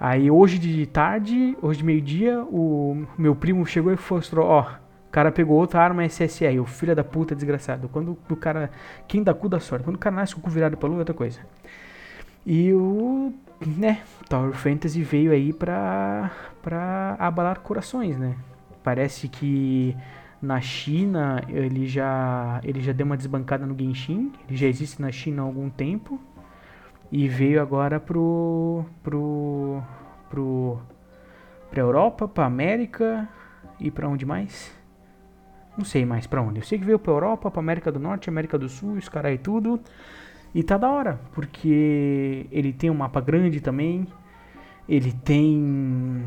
Aí 0.00 0.30
hoje 0.30 0.58
de 0.58 0.84
tarde, 0.86 1.56
hoje 1.62 1.78
de 1.78 1.84
meio-dia, 1.84 2.42
o 2.44 3.06
meu 3.16 3.34
primo 3.34 3.64
chegou 3.64 3.92
e 3.92 3.98
mostrou, 4.10 4.46
ó, 4.46 4.66
cara 5.16 5.32
pegou 5.32 5.56
outra 5.56 5.80
arma 5.80 6.06
SSR, 6.06 6.60
o 6.60 6.66
filho 6.66 6.94
da 6.94 7.02
puta 7.02 7.34
desgraçado. 7.34 7.88
Quando 7.88 8.18
o 8.28 8.36
cara. 8.36 8.70
Quem 9.08 9.22
dá 9.22 9.32
cu 9.32 9.48
da 9.48 9.58
sorte? 9.58 9.82
Quando 9.82 9.96
o 9.96 9.98
cara 9.98 10.14
nasce 10.14 10.34
com 10.34 10.40
o 10.42 10.44
cu 10.44 10.50
virado 10.50 10.76
pra 10.76 10.86
lua 10.86 10.98
é 10.98 11.00
outra 11.00 11.14
coisa. 11.14 11.40
E 12.44 12.70
o. 12.74 13.32
né? 13.66 14.02
Tower 14.28 14.52
Fantasy 14.52 15.02
veio 15.02 15.32
aí 15.32 15.54
pra. 15.54 16.30
pra 16.60 17.16
abalar 17.18 17.60
corações, 17.60 18.18
né? 18.18 18.36
Parece 18.84 19.26
que 19.26 19.96
na 20.42 20.60
China 20.60 21.42
ele 21.48 21.86
já. 21.86 22.60
ele 22.62 22.82
já 22.82 22.92
deu 22.92 23.06
uma 23.06 23.16
desbancada 23.16 23.64
no 23.64 23.74
Genshin. 23.74 24.30
Ele 24.46 24.58
já 24.58 24.66
existe 24.66 25.00
na 25.00 25.10
China 25.10 25.40
há 25.40 25.44
algum 25.46 25.70
tempo. 25.70 26.20
E 27.10 27.26
veio 27.26 27.62
agora 27.62 27.98
pro. 27.98 28.84
pro. 29.02 29.82
pro. 30.28 30.78
pra 31.70 31.80
Europa, 31.80 32.28
pra 32.28 32.44
América 32.44 33.26
e 33.80 33.90
pra 33.90 34.06
onde 34.06 34.26
mais? 34.26 34.76
Não 35.76 35.84
sei 35.84 36.04
mais 36.04 36.26
pra 36.26 36.40
onde. 36.40 36.60
Eu 36.60 36.64
sei 36.64 36.78
que 36.78 36.84
veio 36.84 36.98
pra 36.98 37.12
Europa, 37.12 37.50
pra 37.50 37.60
América 37.60 37.92
do 37.92 37.98
Norte, 37.98 38.28
América 38.28 38.58
do 38.58 38.68
Sul, 38.68 38.94
os 38.94 39.08
caras 39.08 39.34
e 39.34 39.38
tudo. 39.38 39.80
E 40.54 40.62
tá 40.62 40.78
da 40.78 40.90
hora, 40.90 41.20
porque 41.34 42.46
ele 42.50 42.72
tem 42.72 42.90
um 42.90 42.94
mapa 42.94 43.20
grande 43.20 43.60
também. 43.60 44.06
Ele 44.88 45.12
tem 45.12 46.24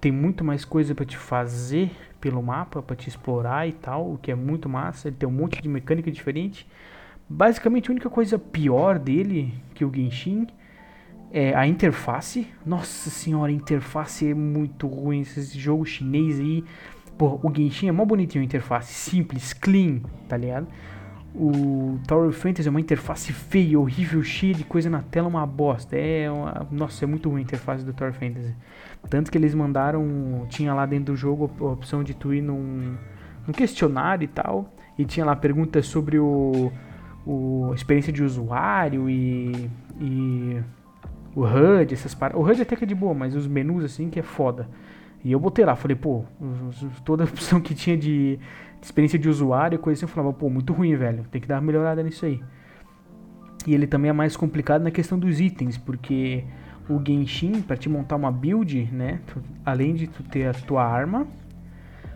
tem 0.00 0.12
muito 0.12 0.44
mais 0.44 0.64
coisa 0.64 0.94
para 0.94 1.04
te 1.04 1.16
fazer 1.16 1.90
pelo 2.20 2.42
mapa, 2.42 2.82
para 2.82 2.96
te 2.96 3.08
explorar 3.08 3.66
e 3.68 3.72
tal, 3.72 4.12
o 4.12 4.18
que 4.18 4.30
é 4.30 4.34
muito 4.34 4.68
massa. 4.68 5.08
Ele 5.08 5.16
tem 5.16 5.28
um 5.28 5.32
monte 5.32 5.60
de 5.60 5.68
mecânica 5.68 6.10
diferente. 6.10 6.68
Basicamente, 7.28 7.90
a 7.90 7.92
única 7.92 8.10
coisa 8.10 8.38
pior 8.38 8.98
dele 8.98 9.54
que 9.74 9.84
o 9.84 9.92
Genshin 9.94 10.46
é 11.30 11.54
a 11.54 11.66
interface. 11.66 12.46
Nossa 12.64 13.10
senhora, 13.10 13.50
a 13.50 13.54
interface 13.54 14.28
é 14.30 14.34
muito 14.34 14.86
ruim. 14.86 15.20
Esse 15.20 15.58
jogo 15.58 15.84
chinês 15.84 16.40
aí 16.40 16.64
Pô, 17.18 17.40
o 17.42 17.52
Genshin 17.54 17.88
é 17.88 17.92
mó 17.92 18.04
bonitinho 18.04 18.42
a 18.42 18.44
interface, 18.44 18.94
simples, 18.94 19.52
clean, 19.52 20.00
tá 20.28 20.36
ligado? 20.36 20.68
O 21.34 21.98
Tower 22.06 22.32
Fantasy 22.32 22.68
é 22.68 22.70
uma 22.70 22.80
interface 22.80 23.32
feia, 23.32 23.78
horrível, 23.78 24.22
cheia 24.22 24.54
de 24.54 24.64
coisa 24.64 24.88
na 24.88 25.02
tela, 25.02 25.28
uma 25.28 25.46
bosta. 25.46 25.96
É 25.96 26.30
uma... 26.30 26.66
Nossa, 26.70 27.04
é 27.04 27.06
muito 27.06 27.28
ruim 27.28 27.40
a 27.40 27.42
interface 27.42 27.84
do 27.84 27.92
Tower 27.92 28.12
Fantasy. 28.12 28.54
Tanto 29.10 29.30
que 29.30 29.36
eles 29.36 29.54
mandaram. 29.54 30.46
Tinha 30.48 30.72
lá 30.72 30.86
dentro 30.86 31.12
do 31.12 31.16
jogo 31.16 31.50
a 31.60 31.64
opção 31.64 32.02
de 32.02 32.14
tu 32.14 32.32
ir 32.32 32.40
num, 32.40 32.96
num 33.46 33.52
questionário 33.52 34.24
e 34.24 34.28
tal. 34.28 34.72
E 34.98 35.04
tinha 35.04 35.24
lá 35.24 35.36
perguntas 35.36 35.86
sobre 35.86 36.18
o, 36.18 36.72
o 37.26 37.72
experiência 37.74 38.12
de 38.12 38.22
usuário 38.22 39.08
e, 39.08 39.70
e 40.00 40.62
o 41.36 41.42
HUD, 41.42 41.92
essas 41.92 42.14
paradas. 42.14 42.40
O 42.40 42.44
HUD 42.44 42.62
até 42.62 42.74
que 42.74 42.84
é 42.84 42.86
de 42.86 42.94
boa, 42.94 43.14
mas 43.14 43.36
os 43.36 43.46
menus 43.46 43.84
assim 43.84 44.08
que 44.08 44.18
é 44.18 44.22
foda. 44.22 44.68
E 45.24 45.32
eu 45.32 45.40
botei 45.40 45.64
lá, 45.64 45.74
falei, 45.74 45.96
pô, 45.96 46.24
toda 47.04 47.24
a 47.24 47.26
opção 47.26 47.60
que 47.60 47.74
tinha 47.74 47.96
de, 47.96 48.38
experiência 48.80 49.18
de 49.18 49.28
usuário 49.28 49.76
e 49.76 49.78
coisa 49.78 49.98
assim, 49.98 50.04
eu 50.04 50.14
falava, 50.14 50.32
pô, 50.32 50.48
muito 50.48 50.72
ruim, 50.72 50.94
velho, 50.96 51.24
tem 51.30 51.40
que 51.40 51.48
dar 51.48 51.56
uma 51.56 51.62
melhorada 51.62 52.02
nisso 52.02 52.24
aí. 52.24 52.42
E 53.66 53.74
ele 53.74 53.86
também 53.86 54.08
é 54.08 54.12
mais 54.12 54.36
complicado 54.36 54.82
na 54.82 54.90
questão 54.90 55.18
dos 55.18 55.40
itens, 55.40 55.76
porque 55.76 56.44
o 56.88 57.02
Genshin, 57.04 57.60
para 57.60 57.76
te 57.76 57.88
montar 57.88 58.16
uma 58.16 58.30
build, 58.30 58.88
né, 58.92 59.20
tu, 59.26 59.42
além 59.64 59.94
de 59.94 60.06
tu 60.06 60.22
ter 60.22 60.46
a 60.46 60.54
tua 60.54 60.84
arma, 60.84 61.26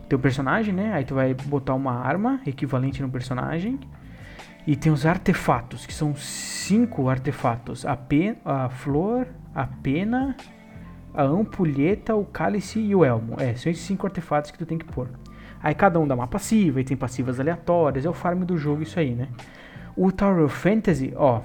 teu 0.07 0.17
personagem, 0.17 0.73
né, 0.73 0.93
aí 0.93 1.03
tu 1.03 1.13
vai 1.13 1.33
botar 1.33 1.73
uma 1.73 1.93
arma 1.93 2.41
equivalente 2.45 3.01
no 3.01 3.09
personagem, 3.09 3.79
e 4.65 4.75
tem 4.75 4.91
os 4.91 5.05
artefatos, 5.05 5.85
que 5.85 5.93
são 5.93 6.15
cinco 6.15 7.09
artefatos, 7.09 7.85
a, 7.85 7.97
pe 7.97 8.35
a 8.45 8.69
flor, 8.69 9.27
a 9.53 9.67
pena, 9.67 10.35
a 11.13 11.23
ampulheta, 11.23 12.15
o 12.15 12.25
cálice 12.25 12.79
e 12.79 12.95
o 12.95 13.05
elmo. 13.05 13.35
É, 13.39 13.53
são 13.55 13.71
esses 13.71 13.83
cinco 13.83 14.07
artefatos 14.07 14.51
que 14.51 14.57
tu 14.57 14.65
tem 14.65 14.77
que 14.77 14.85
pôr. 14.85 15.07
Aí 15.61 15.73
cada 15.73 15.99
um 15.99 16.07
dá 16.07 16.15
uma 16.15 16.27
passiva, 16.27 16.81
e 16.81 16.83
tem 16.83 16.97
passivas 16.97 17.39
aleatórias, 17.39 18.05
é 18.05 18.09
o 18.09 18.13
farm 18.13 18.43
do 18.43 18.57
jogo 18.57 18.83
isso 18.83 18.99
aí, 18.99 19.15
né? 19.15 19.29
O 19.95 20.11
Tower 20.11 20.43
of 20.43 20.55
Fantasy, 20.55 21.13
ó, 21.15 21.41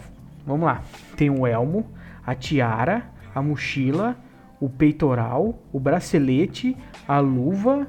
vamos 0.47 0.67
lá. 0.67 0.83
Tem 1.17 1.31
o 1.31 1.47
elmo, 1.47 1.87
a 2.27 2.35
tiara, 2.35 3.05
a 3.35 3.43
mochila, 3.43 4.17
o 4.61 4.69
peitoral, 4.69 5.59
o 5.73 5.79
bracelete, 5.79 6.77
a 7.07 7.21
luva, 7.21 7.87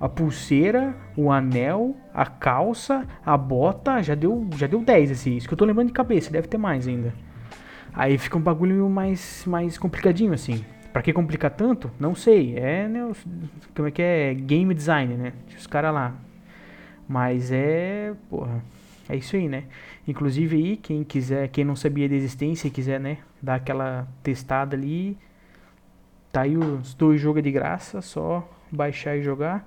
a 0.00 0.08
pulseira, 0.08 0.94
o 1.16 1.30
anel, 1.30 1.94
a 2.14 2.24
calça, 2.24 3.06
a 3.24 3.36
bota, 3.36 4.02
já 4.02 4.14
deu, 4.14 4.48
já 4.56 4.66
deu 4.66 4.80
10 4.80 5.10
assim, 5.10 5.36
isso 5.36 5.48
que 5.48 5.54
eu 5.54 5.58
tô 5.58 5.64
lembrando 5.64 5.88
de 5.88 5.92
cabeça, 5.92 6.30
deve 6.30 6.48
ter 6.48 6.58
mais 6.58 6.86
ainda. 6.86 7.12
Aí 7.92 8.16
fica 8.18 8.36
um 8.36 8.42
bagulho 8.42 8.88
mais 8.88 9.44
mais 9.46 9.78
complicadinho 9.78 10.32
assim. 10.32 10.64
Pra 10.96 11.02
que 11.02 11.12
complicar 11.12 11.50
tanto? 11.50 11.90
Não 12.00 12.14
sei. 12.14 12.56
É, 12.56 12.88
né, 12.88 13.04
os, 13.04 13.22
como 13.74 13.86
é 13.86 13.90
que 13.90 14.00
é? 14.00 14.32
Game 14.32 14.72
design, 14.72 15.12
né? 15.12 15.34
Os 15.54 15.66
caras 15.66 15.92
lá. 15.92 16.14
Mas 17.06 17.52
é, 17.52 18.14
porra, 18.30 18.64
é 19.06 19.14
isso 19.14 19.36
aí, 19.36 19.46
né? 19.46 19.64
Inclusive 20.08 20.56
aí, 20.56 20.76
quem 20.78 21.04
quiser, 21.04 21.48
quem 21.48 21.66
não 21.66 21.76
sabia 21.76 22.08
da 22.08 22.14
existência 22.14 22.66
e 22.66 22.70
quiser, 22.70 22.98
né, 22.98 23.18
dar 23.42 23.56
aquela 23.56 24.08
testada 24.22 24.74
ali, 24.74 25.18
tá 26.32 26.40
aí 26.40 26.56
os 26.56 26.94
dois 26.94 27.20
jogos 27.20 27.42
de 27.42 27.52
graça, 27.52 28.00
só 28.00 28.50
baixar 28.72 29.18
e 29.18 29.22
jogar. 29.22 29.66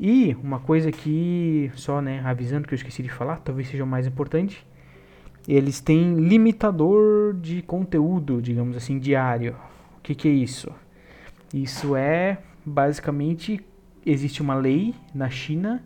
E 0.00 0.34
uma 0.42 0.60
coisa 0.60 0.90
que, 0.90 1.70
só, 1.74 2.00
né, 2.00 2.22
avisando 2.24 2.66
que 2.66 2.72
eu 2.72 2.76
esqueci 2.76 3.02
de 3.02 3.10
falar, 3.10 3.36
talvez 3.40 3.68
seja 3.68 3.84
o 3.84 3.86
mais 3.86 4.06
importante, 4.06 4.66
eles 5.46 5.78
têm 5.78 6.14
limitador 6.14 7.34
de 7.34 7.60
conteúdo, 7.60 8.40
digamos 8.40 8.78
assim, 8.78 8.98
diário. 8.98 9.54
O 10.00 10.02
que, 10.02 10.14
que 10.14 10.28
é 10.28 10.32
isso? 10.32 10.72
Isso 11.52 11.94
é 11.94 12.38
basicamente 12.64 13.60
existe 14.04 14.40
uma 14.40 14.54
lei 14.54 14.94
na 15.14 15.28
China 15.28 15.82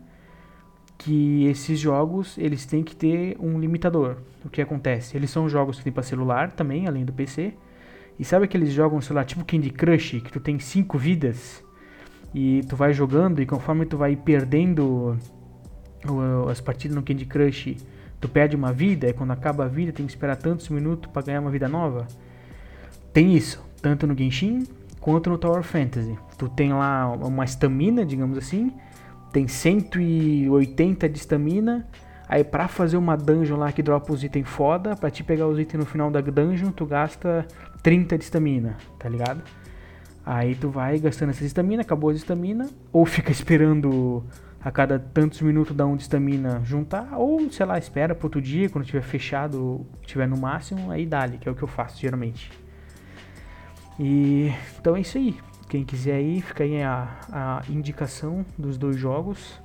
que 0.97 1.45
esses 1.47 1.79
jogos 1.79 2.39
eles 2.39 2.65
têm 2.65 2.83
que 2.83 2.95
ter 2.95 3.37
um 3.41 3.59
limitador. 3.59 4.19
O 4.45 4.49
que 4.49 4.63
acontece? 4.63 5.17
Eles 5.17 5.31
são 5.31 5.49
jogos 5.49 5.79
que 5.79 5.85
tem 5.85 5.93
para 5.93 6.03
celular 6.03 6.53
também, 6.53 6.87
além 6.87 7.05
do 7.05 7.13
PC. 7.13 7.55
E 8.19 8.25
sabe 8.25 8.45
aqueles 8.45 8.73
jogos, 8.73 9.05
sei 9.05 9.17
lá, 9.17 9.25
tipo 9.25 9.45
Candy 9.45 9.71
Crush, 9.71 10.21
que 10.21 10.33
tu 10.33 10.39
tem 10.39 10.59
cinco 10.61 10.97
vidas 10.97 11.65
e 12.33 12.63
tu 12.69 12.77
vai 12.77 12.93
jogando 12.93 13.43
e 13.43 13.47
conforme 13.47 13.85
tu 13.85 13.97
vai 13.97 14.15
perdendo 14.15 15.19
as 16.49 16.61
partidas 16.61 16.95
no 16.95 17.03
Candy 17.03 17.25
Crush, 17.25 17.77
tu 18.21 18.29
perde 18.29 18.55
uma 18.55 18.73
vida 18.73 19.09
e 19.09 19.13
quando 19.13 19.33
acaba 19.33 19.65
a 19.65 19.69
vida 19.69 19.93
tem 19.93 20.07
que 20.07 20.13
esperar 20.13 20.37
tantos 20.37 20.69
minutos 20.69 21.11
para 21.11 21.23
ganhar 21.23 21.41
uma 21.41 21.51
vida 21.51 21.69
nova? 21.69 22.07
tem 23.15 23.37
isso, 23.37 23.65
tanto 23.85 24.07
no 24.07 24.17
Genshin 24.17 24.67
quanto 24.99 25.29
no 25.29 25.37
Tower 25.37 25.63
Fantasy. 25.63 26.19
Tu 26.39 26.49
tem 26.49 26.73
lá 26.73 27.13
uma 27.13 27.45
estamina, 27.45 28.03
digamos 28.03 28.39
assim, 28.39 28.73
tem 29.31 29.47
180 29.47 31.07
de 31.07 31.19
estamina. 31.19 31.87
Aí 32.27 32.43
pra 32.43 32.67
fazer 32.67 32.97
uma 32.97 33.15
dungeon 33.15 33.59
lá 33.59 33.71
que 33.71 33.83
dropa 33.83 34.11
os 34.11 34.25
itens 34.25 34.49
foda, 34.49 34.97
pra 34.97 35.11
te 35.11 35.23
pegar 35.23 35.47
os 35.47 35.59
itens 35.59 35.85
no 35.85 35.85
final 35.85 36.11
da 36.11 36.23
dungeon, 36.23 36.73
tu 36.73 36.87
gasta 36.87 37.47
30 37.83 38.17
de 38.17 38.25
estamina, 38.25 38.79
tá 38.99 39.07
ligado? 39.07 39.43
Aí 40.25 40.55
tu 40.55 40.71
vai 40.71 40.99
gastando 40.99 41.29
essa 41.29 41.45
estamina, 41.45 41.83
acabou 41.83 42.09
a 42.09 42.15
estamina, 42.15 42.67
ou 42.91 43.05
fica 43.05 43.31
esperando 43.31 44.25
a 44.59 44.71
cada 44.71 44.99
tantos 44.99 45.43
minutos 45.43 45.77
dar 45.77 45.85
um 45.85 45.95
de 45.95 46.05
estamina 46.05 46.63
juntar, 46.65 47.11
ou 47.19 47.51
sei 47.51 47.67
lá, 47.67 47.77
espera 47.77 48.15
pro 48.15 48.29
outro 48.29 48.41
dia, 48.41 48.71
quando 48.71 48.87
tiver 48.87 49.03
fechado, 49.03 49.85
tiver 50.07 50.27
no 50.27 50.39
máximo, 50.39 50.91
aí 50.91 51.05
dá-lhe, 51.05 51.37
que 51.37 51.47
é 51.47 51.53
o 51.53 51.55
que 51.55 51.63
eu 51.63 51.69
faço 51.69 52.01
geralmente. 52.01 52.64
E 53.99 54.53
então 54.79 54.97
é 54.97 55.01
isso 55.01 55.19
aí. 55.19 55.37
Quem 55.69 55.85
quiser 55.85 56.15
aí, 56.15 56.41
fica 56.41 56.65
aí 56.65 56.83
a, 56.83 57.09
a 57.33 57.63
indicação 57.69 58.45
dos 58.59 58.77
dois 58.77 58.97
jogos. 58.97 59.61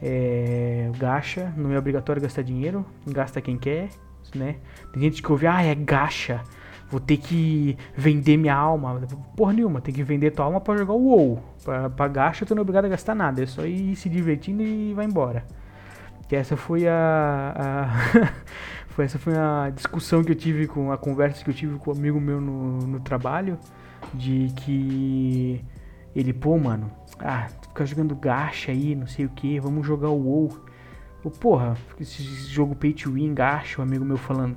É, 0.00 0.90
gacha, 0.96 1.52
não 1.56 1.72
é 1.72 1.78
obrigatório 1.78 2.22
gastar 2.22 2.42
dinheiro, 2.42 2.86
gasta 3.04 3.40
quem 3.40 3.58
quer, 3.58 3.88
né? 4.34 4.56
Tem 4.92 5.02
gente 5.02 5.20
que 5.20 5.32
ouve, 5.32 5.46
ah, 5.48 5.60
é 5.60 5.74
gacha, 5.74 6.40
vou 6.88 7.00
ter 7.00 7.16
que 7.16 7.76
vender 7.96 8.36
minha 8.36 8.54
alma. 8.54 9.00
Porra 9.36 9.52
nenhuma, 9.52 9.80
tem 9.80 9.92
que 9.92 10.02
vender 10.04 10.30
tua 10.30 10.44
alma 10.44 10.60
para 10.60 10.78
jogar 10.78 10.92
o 10.92 11.02
WoW. 11.02 11.42
Pra, 11.64 11.90
pra 11.90 12.08
gacha 12.08 12.46
tu 12.46 12.54
não 12.54 12.60
é 12.60 12.62
obrigado 12.62 12.84
a 12.84 12.88
gastar 12.88 13.14
nada, 13.14 13.42
é 13.42 13.46
só 13.46 13.66
ir 13.66 13.96
se 13.96 14.08
divertindo 14.08 14.62
e 14.62 14.94
vai 14.94 15.04
embora. 15.04 15.44
Que 16.28 16.36
essa 16.36 16.56
foi 16.56 16.86
a, 16.86 17.54
a 17.56 18.32
foi 18.98 19.04
essa 19.04 19.16
foi 19.16 19.36
a 19.36 19.70
discussão 19.70 20.24
que 20.24 20.32
eu 20.32 20.34
tive 20.34 20.66
com 20.66 20.90
a 20.90 20.98
conversa 20.98 21.44
que 21.44 21.50
eu 21.50 21.54
tive 21.54 21.78
com 21.78 21.92
um 21.92 21.96
amigo 21.96 22.20
meu 22.20 22.40
no, 22.40 22.78
no 22.78 22.98
trabalho 22.98 23.56
de 24.12 24.52
que 24.56 25.64
ele, 26.16 26.32
pô, 26.32 26.58
mano, 26.58 26.90
ah, 27.20 27.46
ficar 27.62 27.84
jogando 27.84 28.16
gacha 28.16 28.72
aí, 28.72 28.96
não 28.96 29.06
sei 29.06 29.24
o 29.24 29.28
que, 29.28 29.60
vamos 29.60 29.86
jogar 29.86 30.08
o 30.08 30.20
WoW. 30.20 30.64
Eu, 31.24 31.30
porra, 31.30 31.76
esse 32.00 32.24
jogo 32.24 32.74
pay 32.74 32.92
to 32.92 33.12
win, 33.12 33.32
gacha, 33.34 33.80
um 33.80 33.84
amigo 33.84 34.04
meu 34.04 34.16
falando. 34.16 34.56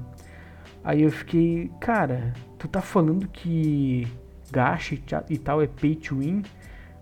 Aí 0.84 1.04
eu 1.04 1.12
fiquei, 1.12 1.72
cara, 1.80 2.34
tu 2.58 2.68
tá 2.68 2.82
falando 2.82 3.28
que 3.28 4.08
gacha 4.52 4.98
e 5.30 5.38
tal 5.38 5.62
é 5.62 5.68
pay 5.68 5.96
to 5.96 6.18
win, 6.18 6.42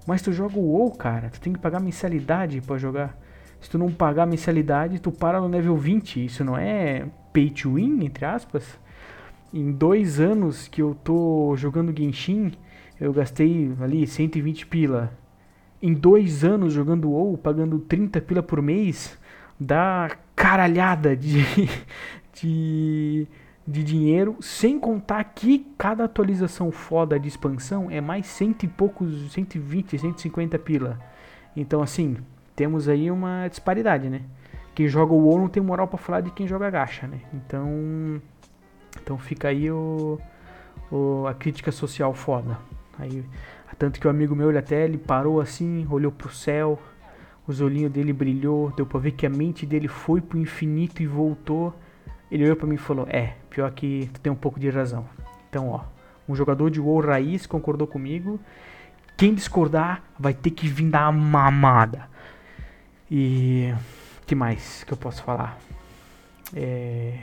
mas 0.06 0.22
tu 0.22 0.34
joga 0.34 0.60
o 0.60 0.74
WoW, 0.74 0.92
cara, 0.92 1.30
tu 1.30 1.40
tem 1.40 1.54
que 1.54 1.60
pagar 1.60 1.80
mensalidade 1.80 2.60
para 2.60 2.78
jogar. 2.78 3.18
Se 3.62 3.70
tu 3.70 3.78
não 3.78 3.90
pagar 3.90 4.26
mensalidade, 4.26 5.00
tu 5.00 5.10
para 5.10 5.40
no 5.40 5.48
level 5.48 5.78
20. 5.78 6.26
Isso 6.26 6.44
não 6.44 6.58
é 6.58 7.06
pay 7.32 7.50
to 7.50 7.76
win, 7.76 8.04
entre 8.04 8.26
aspas? 8.26 8.80
Em 9.54 9.72
dois 9.72 10.20
anos 10.20 10.68
que 10.68 10.82
eu 10.82 10.96
tô 11.04 11.56
jogando 11.58 11.96
Genshin, 11.98 12.52
eu 13.00 13.12
gastei 13.14 13.72
ali 13.82 14.06
120 14.06 14.68
pila. 14.68 15.12
Em 15.82 15.94
dois 15.94 16.44
anos 16.44 16.74
jogando 16.74 17.10
WoW, 17.10 17.38
pagando 17.38 17.80
30 17.80 18.22
pila 18.22 18.44
por 18.44 18.62
mês, 18.62 19.18
dá 19.60 20.12
caralhada 20.36 21.16
de, 21.16 21.44
de, 22.40 23.28
de 23.66 23.84
dinheiro. 23.84 24.36
Sem 24.42 24.80
contar 24.80 25.24
que 25.24 25.66
cada 25.78 26.04
atualização 26.04 26.72
foda 26.72 27.20
de 27.20 27.28
expansão 27.28 27.90
é 27.90 28.02
mais 28.02 28.28
cento 28.28 28.64
e 28.64 28.68
poucos, 28.68 29.32
120, 29.32 29.98
150 29.98 30.60
pila. 30.60 31.00
Então 31.56 31.82
assim, 31.82 32.18
temos 32.56 32.90
aí 32.90 33.10
uma 33.10 33.48
disparidade, 33.48 34.10
né? 34.10 34.22
Quem 34.80 34.88
joga 34.88 35.12
o 35.12 35.26
WoW 35.26 35.40
não 35.40 35.50
tem 35.50 35.62
moral 35.62 35.90
para 35.90 35.98
falar 35.98 36.22
de 36.22 36.32
quem 36.32 36.48
joga 36.48 36.70
gacha, 36.70 37.06
né? 37.06 37.20
Então 37.34 38.22
então 38.96 39.18
fica 39.18 39.50
aí 39.50 39.70
o, 39.70 40.18
o, 40.90 41.28
a 41.28 41.34
crítica 41.34 41.70
social 41.70 42.14
foda. 42.14 42.58
Aí, 42.98 43.26
tanto 43.78 44.00
que 44.00 44.08
o 44.08 44.10
amigo 44.10 44.34
meu, 44.34 44.48
ele 44.48 44.58
até 44.58 44.86
ele 44.86 44.98
parou 44.98 45.42
assim, 45.42 45.86
olhou 45.92 46.14
pro 46.14 46.30
céu, 46.30 46.80
os 47.46 47.60
olhinhos 47.60 47.92
dele 47.92 48.14
brilhou, 48.14 48.72
deu 48.72 48.86
pra 48.86 49.02
ver 49.02 49.12
que 49.12 49.26
a 49.26 49.30
mente 49.30 49.66
dele 49.66 49.90
foi 49.90 50.22
pro 50.22 50.40
infinito 50.40 51.04
e 51.04 51.06
voltou. 51.06 51.76
Ele 52.32 52.46
olhou 52.46 52.56
pra 52.56 52.66
mim 52.66 52.76
e 52.76 52.78
falou: 52.78 53.06
É, 53.10 53.36
pior 53.50 53.70
que 53.72 54.10
tu 54.14 54.22
tem 54.22 54.32
um 54.32 54.38
pouco 54.38 54.62
de 54.62 54.70
razão. 54.70 55.06
Então, 55.50 55.68
ó, 55.72 55.82
um 56.26 56.34
jogador 56.34 56.72
de 56.72 56.80
WoW 56.80 57.02
raiz 57.02 57.46
concordou 57.46 57.86
comigo. 57.86 58.40
Quem 59.18 59.34
discordar 59.34 60.04
vai 60.18 60.34
ter 60.34 60.52
que 60.52 60.70
vir 60.70 60.90
dar 60.90 61.10
uma 61.10 61.52
mamada. 61.52 62.08
E 63.12 63.74
que 64.30 64.36
mais 64.36 64.84
que 64.84 64.94
eu 64.94 64.98
posso 64.98 65.24
falar? 65.24 65.58
É 66.56 67.18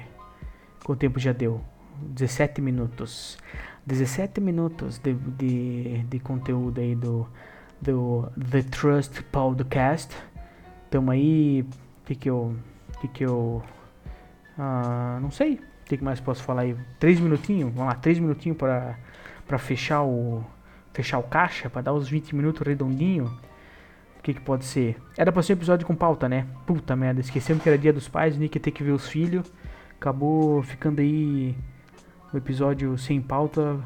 Quanto 0.83 0.99
tempo 0.99 1.21
já 1.21 1.33
deu? 1.33 1.61
17 2.01 2.61
minutos. 2.61 3.39
17 3.87 4.41
minutos 4.41 4.99
de, 4.99 5.15
de, 5.15 5.99
de 6.03 6.19
conteúdo 6.19 6.81
aí 6.81 6.97
do, 6.97 7.29
do 7.81 8.29
The 8.51 8.63
Trust 8.63 9.23
Podcast. 9.31 10.13
Tamo 10.91 11.13
aí. 11.13 11.63
O 11.63 12.07
que 12.07 12.17
que 12.17 12.29
eu. 12.29 12.57
que 13.01 13.07
que 13.07 13.25
eu. 13.25 13.63
Ah, 14.59 15.21
não 15.23 15.31
sei. 15.31 15.55
O 15.55 15.85
que, 15.85 15.97
que 15.97 16.03
mais 16.03 16.19
posso 16.19 16.43
falar 16.43 16.63
aí? 16.63 16.77
Três 16.99 17.21
minutinhos? 17.21 17.73
Vamos 17.73 17.93
lá, 17.93 17.95
três 17.95 18.19
minutinhos 18.19 18.59
para 18.59 19.59
fechar 19.59 20.03
o. 20.03 20.45
Fechar 20.93 21.19
o 21.19 21.23
caixa, 21.23 21.71
para 21.71 21.83
dar 21.83 21.93
os 21.93 22.09
20 22.09 22.35
minutos 22.35 22.67
redondinho. 22.67 23.33
Que, 24.27 24.35
que 24.35 24.41
pode 24.41 24.65
ser? 24.65 24.97
Era 25.17 25.31
pra 25.31 25.41
ser 25.41 25.53
um 25.53 25.57
episódio 25.57 25.87
com 25.87 25.95
pauta, 25.95 26.29
né? 26.29 26.47
Puta 26.67 26.97
merda, 26.97 27.21
esquecemos 27.21 27.63
que 27.63 27.69
era 27.69 27.79
dia 27.79 27.93
dos 27.93 28.09
pais, 28.09 28.37
o 28.37 28.41
Nick 28.41 28.57
ia 28.57 28.61
ter 28.61 28.73
que 28.73 28.83
ver 28.83 28.91
os 28.91 29.09
filhos 29.09 29.47
acabou 29.99 30.63
ficando 30.63 31.01
aí 31.01 31.57
o 32.33 32.37
episódio 32.37 32.97
sem 32.99 33.21
pauta 33.21 33.81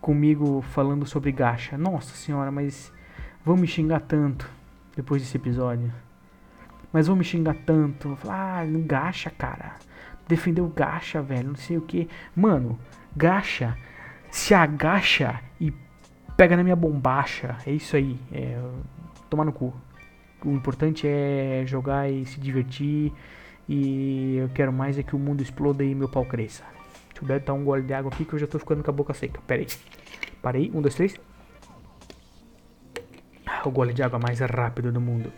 comigo 0.00 0.62
falando 0.62 1.06
sobre 1.06 1.32
gacha. 1.32 1.78
Nossa 1.78 2.14
senhora, 2.14 2.50
mas 2.50 2.92
vão 3.44 3.56
me 3.56 3.66
xingar 3.66 4.00
tanto 4.00 4.48
depois 4.94 5.22
desse 5.22 5.36
episódio. 5.36 5.92
Mas 6.92 7.06
vão 7.06 7.16
me 7.16 7.24
xingar 7.24 7.54
tanto. 7.66 8.14
Falar, 8.16 8.62
ah, 8.62 8.66
gacha, 8.86 9.30
cara. 9.30 9.76
Defendeu 10.28 10.68
gacha, 10.68 11.22
velho. 11.22 11.48
Não 11.48 11.56
sei 11.56 11.78
o 11.78 11.82
que. 11.82 12.08
Mano, 12.36 12.78
gacha 13.16 13.76
se 14.30 14.54
agacha 14.54 15.40
e 15.58 15.72
pega 16.36 16.56
na 16.56 16.62
minha 16.62 16.76
bombacha. 16.76 17.56
É 17.66 17.70
isso 17.72 17.96
aí. 17.96 18.18
É, 18.30 18.60
tomar 19.32 19.46
no 19.46 19.52
cu. 19.52 19.72
O 20.44 20.50
importante 20.50 21.06
é 21.06 21.64
jogar 21.66 22.10
e 22.10 22.26
se 22.26 22.38
divertir 22.38 23.10
e 23.66 24.36
eu 24.36 24.48
quero 24.50 24.72
mais 24.72 24.98
é 24.98 25.02
que 25.02 25.16
o 25.16 25.18
mundo 25.18 25.42
exploda 25.42 25.82
e 25.82 25.94
meu 25.94 26.08
pau 26.08 26.24
cresça. 26.26 26.62
Deixa 27.14 27.32
eu 27.32 27.40
dar 27.40 27.54
um 27.54 27.64
gole 27.64 27.82
de 27.82 27.94
água 27.94 28.12
aqui 28.12 28.26
que 28.26 28.34
eu 28.34 28.38
já 28.38 28.46
tô 28.46 28.58
ficando 28.58 28.84
com 28.84 28.90
a 28.90 28.92
boca 28.92 29.14
seca. 29.14 29.40
Pera 29.46 29.62
aí. 29.62 29.68
Parei. 30.42 30.70
Um, 30.74 30.82
dois, 30.82 30.94
três. 30.94 31.14
O 33.64 33.70
gole 33.70 33.94
de 33.94 34.02
água 34.02 34.18
mais 34.18 34.40
rápido 34.40 34.92
do 34.92 35.00
mundo. 35.00 35.32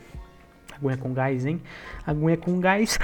Aguinha 0.75 0.97
com 0.97 1.13
gás, 1.13 1.47
hein? 1.47 1.61
Aguinha 2.07 2.37
com 2.37 2.59
gás. 2.59 2.99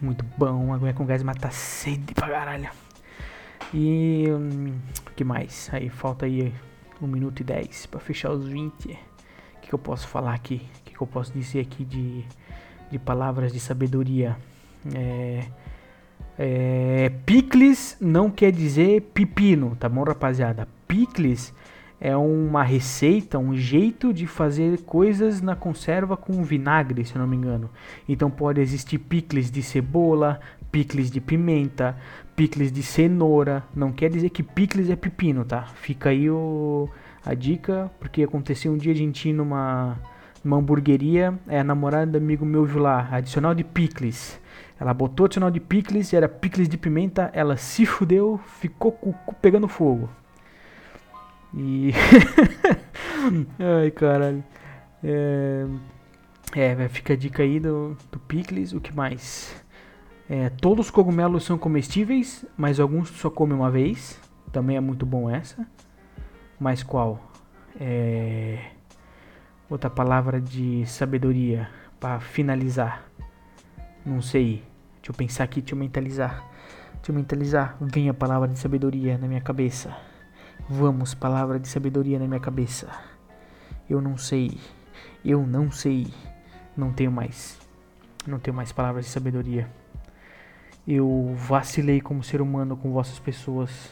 Muito 0.00 0.24
bom. 0.36 0.72
Aguinha 0.72 0.94
com 0.94 1.04
gás 1.04 1.22
mata 1.22 1.50
sede 1.50 2.14
pra 2.14 2.28
caralho. 2.28 2.70
E. 3.72 4.24
Hum, 4.28 4.78
que 5.14 5.22
mais? 5.22 5.68
Aí 5.72 5.90
falta 5.90 6.24
aí 6.24 6.52
1 7.00 7.06
minuto 7.06 7.40
e 7.40 7.44
10 7.44 7.86
pra 7.86 8.00
fechar 8.00 8.30
os 8.30 8.46
20. 8.46 8.72
O 8.72 9.60
que, 9.60 9.68
que 9.68 9.74
eu 9.74 9.78
posso 9.78 10.08
falar 10.08 10.34
aqui? 10.34 10.62
que 10.98 11.02
eu 11.02 11.06
posso 11.06 11.32
dizer 11.32 11.60
aqui 11.60 11.84
de, 11.84 12.24
de 12.90 12.98
palavras 12.98 13.52
de 13.52 13.60
sabedoria? 13.60 14.36
É, 14.94 15.44
é, 16.36 17.12
picles 17.24 17.96
não 18.00 18.30
quer 18.30 18.50
dizer 18.50 19.02
pepino, 19.14 19.76
tá 19.76 19.88
bom, 19.88 20.02
rapaziada? 20.02 20.66
Picles 20.88 21.54
é 22.00 22.16
uma 22.16 22.62
receita, 22.62 23.38
um 23.38 23.56
jeito 23.56 24.12
de 24.12 24.26
fazer 24.26 24.78
coisas 24.82 25.40
na 25.42 25.56
conserva 25.56 26.16
com 26.16 26.42
vinagre, 26.44 27.04
se 27.04 27.14
eu 27.14 27.20
não 27.20 27.26
me 27.26 27.36
engano. 27.36 27.68
Então 28.08 28.30
pode 28.30 28.60
existir 28.60 28.98
picles 28.98 29.50
de 29.50 29.62
cebola, 29.62 30.40
picles 30.70 31.10
de 31.10 31.20
pimenta, 31.20 31.96
picles 32.36 32.70
de 32.70 32.82
cenoura. 32.82 33.64
Não 33.74 33.90
quer 33.90 34.10
dizer 34.10 34.30
que 34.30 34.42
picles 34.42 34.90
é 34.90 34.96
pepino, 34.96 35.44
tá? 35.44 35.62
Fica 35.62 36.10
aí 36.10 36.30
o, 36.30 36.88
a 37.24 37.34
dica, 37.34 37.90
porque 37.98 38.22
aconteceu 38.22 38.72
um 38.72 38.76
dia 38.76 38.92
a 38.92 38.96
gente 38.96 39.28
ir 39.28 39.32
numa 39.32 39.96
numa 40.44 40.56
hamburgueria, 40.56 41.36
é, 41.48 41.58
a 41.58 41.64
namorada 41.64 42.12
do 42.12 42.18
amigo 42.18 42.46
meu 42.46 42.64
viu 42.64 42.80
lá, 42.80 43.08
adicional 43.10 43.54
de 43.54 43.64
picles. 43.64 44.40
Ela 44.78 44.94
botou 44.94 45.26
adicional 45.26 45.50
de 45.50 45.58
picles, 45.58 46.14
era 46.14 46.28
picles 46.28 46.68
de 46.68 46.78
pimenta, 46.78 47.28
ela 47.34 47.56
se 47.56 47.84
fudeu, 47.84 48.40
ficou 48.46 48.96
pegando 49.42 49.66
fogo. 49.66 50.08
E. 51.54 51.92
Ai, 53.58 53.90
caralho. 53.90 54.44
É... 55.02 55.66
é, 56.54 56.88
fica 56.88 57.12
a 57.12 57.16
dica 57.16 57.42
aí 57.42 57.60
do, 57.60 57.96
do 58.10 58.18
picles, 58.18 58.72
o 58.72 58.80
que 58.80 58.92
mais? 58.92 59.54
É, 60.28 60.50
todos 60.50 60.86
os 60.86 60.90
cogumelos 60.90 61.44
são 61.44 61.56
comestíveis, 61.56 62.44
mas 62.56 62.78
alguns 62.78 63.08
só 63.10 63.30
come 63.30 63.54
uma 63.54 63.70
vez. 63.70 64.20
Também 64.52 64.76
é 64.76 64.80
muito 64.80 65.06
bom 65.06 65.30
essa. 65.30 65.66
Mas 66.58 66.82
qual? 66.82 67.20
É 67.80 68.78
outra 69.70 69.90
palavra 69.90 70.40
de 70.40 70.84
sabedoria 70.86 71.68
para 72.00 72.20
finalizar. 72.20 73.04
Não 74.04 74.22
sei. 74.22 74.62
Deixa 74.96 75.10
eu 75.10 75.14
pensar 75.14 75.44
aqui, 75.44 75.60
deixa 75.60 75.74
eu 75.74 75.78
mentalizar. 75.78 76.44
Deixa 76.94 77.10
eu 77.10 77.14
mentalizar. 77.14 77.76
Vem 77.80 78.08
a 78.08 78.14
palavra 78.14 78.48
de 78.48 78.58
sabedoria 78.58 79.18
na 79.18 79.28
minha 79.28 79.40
cabeça. 79.40 79.94
Vamos, 80.66 81.14
palavra 81.14 81.58
de 81.58 81.68
sabedoria 81.68 82.18
na 82.18 82.26
minha 82.26 82.40
cabeça. 82.40 82.88
Eu 83.88 84.00
não 84.00 84.16
sei. 84.16 84.58
Eu 85.24 85.46
não 85.46 85.70
sei. 85.70 86.06
Não 86.76 86.92
tenho 86.92 87.12
mais. 87.12 87.58
Não 88.26 88.38
tenho 88.38 88.56
mais 88.56 88.72
palavras 88.72 89.04
de 89.04 89.10
sabedoria. 89.10 89.68
Eu 90.86 91.34
vacilei 91.36 92.00
como 92.00 92.22
ser 92.22 92.40
humano 92.40 92.76
com 92.76 92.92
vossas 92.92 93.18
pessoas. 93.18 93.90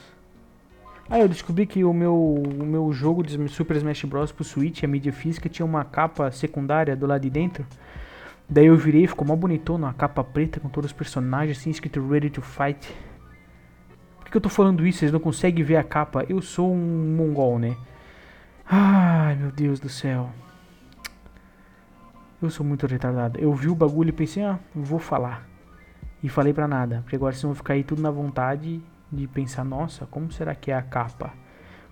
Ah, 1.08 1.18
eu 1.18 1.28
descobri 1.28 1.66
que 1.66 1.84
o 1.84 1.92
meu, 1.92 2.14
o 2.14 2.64
meu 2.64 2.92
jogo 2.92 3.22
de 3.22 3.48
Super 3.48 3.76
Smash 3.76 4.04
Bros. 4.04 4.32
pro 4.32 4.42
Switch, 4.42 4.82
a 4.82 4.88
mídia 4.88 5.12
física, 5.12 5.48
tinha 5.48 5.64
uma 5.64 5.84
capa 5.84 6.30
secundária 6.30 6.96
do 6.96 7.06
lado 7.06 7.22
de 7.22 7.30
dentro. 7.30 7.66
Daí 8.48 8.66
eu 8.66 8.76
virei, 8.76 9.06
ficou 9.06 9.26
mó 9.26 9.36
bonitona, 9.36 9.88
uma 9.88 9.94
capa 9.94 10.22
preta 10.24 10.60
com 10.60 10.68
todos 10.68 10.90
os 10.90 10.96
personagens, 10.96 11.58
assim, 11.58 11.70
escrito 11.70 12.06
Ready 12.06 12.30
to 12.30 12.42
Fight. 12.42 12.92
Por 14.26 14.32
que 14.32 14.36
eu 14.38 14.40
tô 14.40 14.48
falando 14.48 14.84
isso? 14.84 14.98
Vocês 14.98 15.12
não 15.12 15.20
conseguem 15.20 15.64
ver 15.64 15.76
a 15.76 15.84
capa? 15.84 16.26
Eu 16.28 16.42
sou 16.42 16.74
um 16.74 17.14
mongol, 17.16 17.60
né? 17.60 17.76
Ai, 18.68 19.36
meu 19.36 19.52
Deus 19.52 19.78
do 19.78 19.88
céu. 19.88 20.30
Eu 22.42 22.50
sou 22.50 22.66
muito 22.66 22.88
retardado. 22.88 23.38
Eu 23.38 23.54
vi 23.54 23.68
o 23.68 23.74
bagulho 23.74 24.08
e 24.08 24.12
pensei, 24.12 24.42
ah, 24.42 24.58
vou 24.74 24.98
falar. 24.98 25.48
E 26.24 26.28
falei 26.28 26.52
pra 26.52 26.66
nada. 26.66 27.02
Porque 27.02 27.14
agora 27.14 27.32
vocês 27.32 27.44
vão 27.44 27.54
ficar 27.54 27.74
aí 27.74 27.84
tudo 27.84 28.02
na 28.02 28.10
vontade 28.10 28.82
de 29.12 29.28
pensar, 29.28 29.62
nossa, 29.62 30.06
como 30.06 30.32
será 30.32 30.56
que 30.56 30.72
é 30.72 30.74
a 30.74 30.82
capa 30.82 31.32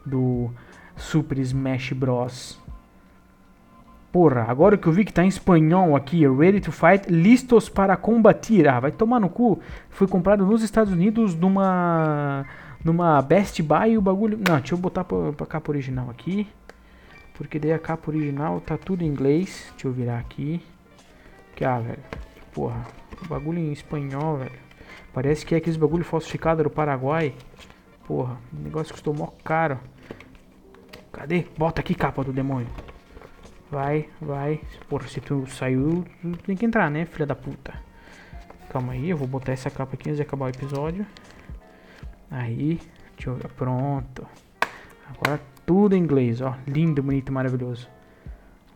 do 0.05 0.51
Super 0.97 1.39
Smash 1.39 1.93
Bros. 1.93 2.61
Porra, 4.15 4.43
agora 4.43 4.79
que 4.79 4.87
eu 4.87 4.93
vi 4.93 5.05
que 5.05 5.13
tá 5.13 5.25
em 5.25 5.29
espanhol 5.29 5.97
aqui, 5.97 6.25
Ready 6.25 6.61
to 6.61 6.71
Fight, 6.71 7.11
listos 7.11 7.69
para 7.69 7.97
combatir. 7.97 8.69
Ah, 8.69 8.79
vai 8.79 8.93
tomar 8.93 9.19
no 9.19 9.29
cu. 9.29 9.59
Foi 9.91 10.07
comprado 10.07 10.47
nos 10.47 10.63
Estados 10.63 10.93
Unidos 10.93 11.35
numa 11.35 12.47
numa 12.85 13.21
Best 13.21 13.61
Buy 13.61 13.99
o 13.99 14.01
bagulho... 14.01 14.39
Não, 14.39 14.59
deixa 14.61 14.73
eu 14.73 14.79
botar 14.79 15.03
pra, 15.03 15.33
pra 15.33 15.47
capa 15.47 15.73
original 15.73 16.09
aqui. 16.11 16.47
Porque 17.35 17.59
daí 17.59 17.73
a 17.73 17.79
capa 17.81 18.09
original 18.09 18.61
tá 18.61 18.79
tudo 18.79 19.03
em 19.03 19.09
inglês. 19.09 19.73
Deixa 19.73 19.89
eu 19.89 19.93
virar 19.93 20.21
aqui. 20.21 20.63
Que, 21.57 21.65
ah, 21.65 21.81
velho. 21.81 21.99
Porra, 22.53 22.87
bagulho 23.29 23.59
em 23.59 23.73
espanhol, 23.73 24.37
velho. 24.37 24.61
Parece 25.13 25.45
que 25.45 25.57
é 25.57 25.59
aqueles 25.59 25.77
bagulho 25.77 26.05
falsificado 26.05 26.63
do 26.63 26.71
Paraguai. 26.71 27.35
Porra, 28.07 28.39
o 28.53 28.63
negócio 28.63 28.95
custou 28.95 29.13
mó 29.13 29.31
caro. 29.43 29.81
Cadê? 31.11 31.47
Bota 31.59 31.81
aqui, 31.81 31.97
capa 31.97 32.23
do 32.23 32.33
demônio. 32.33 32.69
Vai, 33.71 34.09
vai. 34.21 34.61
Porra, 34.89 35.09
se 35.09 35.21
tu 35.21 35.47
saiu, 35.47 36.05
tu 36.21 36.37
tem 36.39 36.57
que 36.57 36.65
entrar, 36.65 36.91
né, 36.91 37.05
filha 37.07 37.27
da 37.27 37.35
puta. 37.35 37.75
Calma 38.69 38.93
aí, 38.93 39.11
eu 39.11 39.17
vou 39.17 39.29
botar 39.29 39.53
essa 39.53 39.71
capa 39.71 39.95
aqui 39.95 40.09
antes 40.09 40.17
de 40.17 40.23
acabar 40.23 40.47
o 40.47 40.49
episódio. 40.49 41.07
Aí, 42.31 42.81
deixa 43.17 43.31
eu 43.31 43.35
ver. 43.37 43.49
Pronto. 43.53 44.27
Agora 45.09 45.41
tudo 45.65 45.95
em 45.95 46.01
inglês, 46.01 46.41
ó. 46.41 46.57
Lindo, 46.67 47.03
bonito, 47.03 47.33
maravilhoso. 47.33 47.89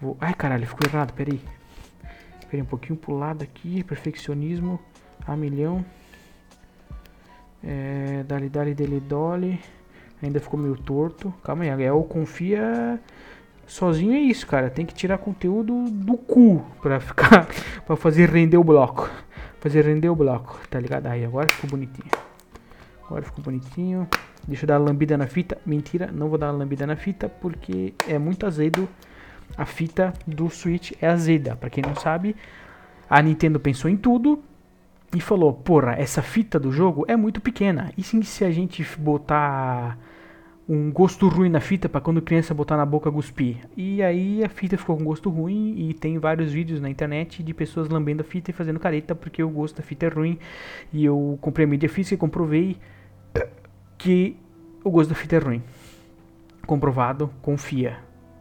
Vou... 0.01 0.17
Ai, 0.21 0.35
caralho, 0.35 0.67
ficou 0.67 0.89
errado, 0.89 1.13
peraí. 1.13 1.41
Peraí, 2.49 2.63
um 2.63 2.67
pouquinho 2.67 2.97
pro 2.97 3.17
lado 3.17 3.43
aqui. 3.43 3.83
Perfeccionismo 3.83 4.79
a 5.27 5.37
milhão. 5.37 5.85
É, 7.63 8.23
dali, 8.27 8.49
dali, 8.49 8.75
dele, 8.75 9.01
dole. 9.01 9.61
Ainda 10.23 10.41
ficou 10.41 10.59
meio 10.59 10.77
torto. 10.77 11.33
Calma 11.43 11.65
aí, 11.65 11.83
é 11.83 11.93
o 11.93 12.05
confia 12.05 13.01
sozinho 13.69 14.15
é 14.15 14.19
isso, 14.19 14.47
cara. 14.47 14.71
Tem 14.71 14.85
que 14.85 14.95
tirar 14.95 15.19
conteúdo 15.19 15.85
do 15.91 16.17
cu 16.17 16.65
pra 16.83 16.99
ficar. 16.99 17.47
pra 17.87 17.97
fazer 17.97 18.29
render 18.29 18.57
o 18.57 18.65
bloco. 18.65 19.09
Fazer 19.61 19.85
render 19.85 20.09
o 20.09 20.17
bloco, 20.17 20.59
tá 20.69 20.81
ligado? 20.81 21.07
Aí, 21.07 21.25
agora 21.25 21.47
ficou 21.51 21.71
bonitinho. 21.71 22.11
Agora 23.05 23.23
ficou 23.23 23.45
bonitinho. 23.45 24.09
Deixa 24.47 24.65
eu 24.65 24.69
dar 24.69 24.79
uma 24.79 24.89
lambida 24.89 25.17
na 25.17 25.27
fita. 25.27 25.59
Mentira, 25.65 26.11
não 26.13 26.29
vou 26.29 26.39
dar 26.39 26.47
uma 26.47 26.59
lambida 26.59 26.87
na 26.87 26.97
fita 26.97 27.29
porque 27.29 27.95
é 28.09 28.19
muito 28.19 28.47
azedo. 28.47 28.89
A 29.57 29.65
fita 29.65 30.13
do 30.27 30.49
Switch 30.49 30.93
é 31.01 31.09
azeda. 31.09 31.57
Pra 31.57 31.71
quem 31.71 31.83
não 31.83 31.95
sabe, 31.95 32.37
a 33.09 33.21
Nintendo 33.23 33.59
pensou 33.59 33.91
em 33.91 33.97
tudo 33.97 34.43
e 35.15 35.21
falou: 35.21 35.53
Porra, 35.53 35.93
essa 35.93 36.23
fita 36.23 36.59
do 36.59 36.71
jogo 36.71 37.05
é 37.09 37.17
muito 37.17 37.41
pequena. 37.41 37.93
E 37.97 38.03
sim, 38.03 38.23
se 38.23 38.45
a 38.45 38.51
gente 38.51 38.85
botar 38.99 39.99
um 40.69 40.93
gosto 40.93 41.27
ruim 41.29 41.49
na 41.49 41.61
fita 41.61 41.89
para 41.89 42.01
quando 42.01 42.21
criança 42.21 42.53
botar 42.53 42.77
na 42.77 42.85
boca 42.85 43.11
cuspir. 43.11 43.57
E 43.75 44.03
aí 44.03 44.45
a 44.45 44.51
fita 44.51 44.77
ficou 44.77 44.99
com 44.99 45.05
gosto 45.05 45.31
ruim 45.31 45.75
e 45.79 45.95
tem 45.95 46.19
vários 46.19 46.53
vídeos 46.53 46.79
na 46.79 46.91
internet 46.91 47.43
de 47.43 47.55
pessoas 47.55 47.89
lambendo 47.89 48.21
a 48.21 48.25
fita 48.25 48.51
e 48.51 48.55
fazendo 48.55 48.79
careta 48.79 49.15
porque 49.15 49.43
o 49.43 49.49
gosto 49.49 49.77
da 49.77 49.83
fita 49.83 50.05
é 50.05 50.09
ruim. 50.11 50.39
E 50.93 51.07
eu 51.07 51.39
comprei 51.41 51.65
a 51.65 51.69
mídia 51.69 51.89
física 51.89 52.17
e 52.17 52.19
comprovei 52.19 52.77
que 53.97 54.37
o 54.85 54.91
gosto 54.91 55.09
da 55.09 55.15
fita 55.15 55.37
é 55.37 55.39
ruim. 55.39 55.63
Comprovado, 56.67 57.31
confia. 57.41 57.97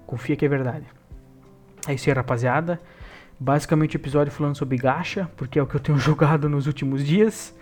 Confia 0.06 0.36
que 0.36 0.46
é 0.46 0.50
verdade. 0.50 0.86
É 1.88 1.94
isso 1.94 2.10
aí, 2.10 2.14
rapaziada. 2.14 2.82
Basicamente 3.40 3.96
episódio 3.96 4.34
falando 4.34 4.58
sobre 4.58 4.78
gacha, 4.78 5.30
porque 5.38 5.58
é 5.58 5.64
o 5.64 5.68
que 5.68 5.76
eu 5.76 5.80
tenho 5.80 5.98
jogado 6.00 6.50
nos 6.50 6.68
últimos 6.68 7.06
dias. 7.06 7.56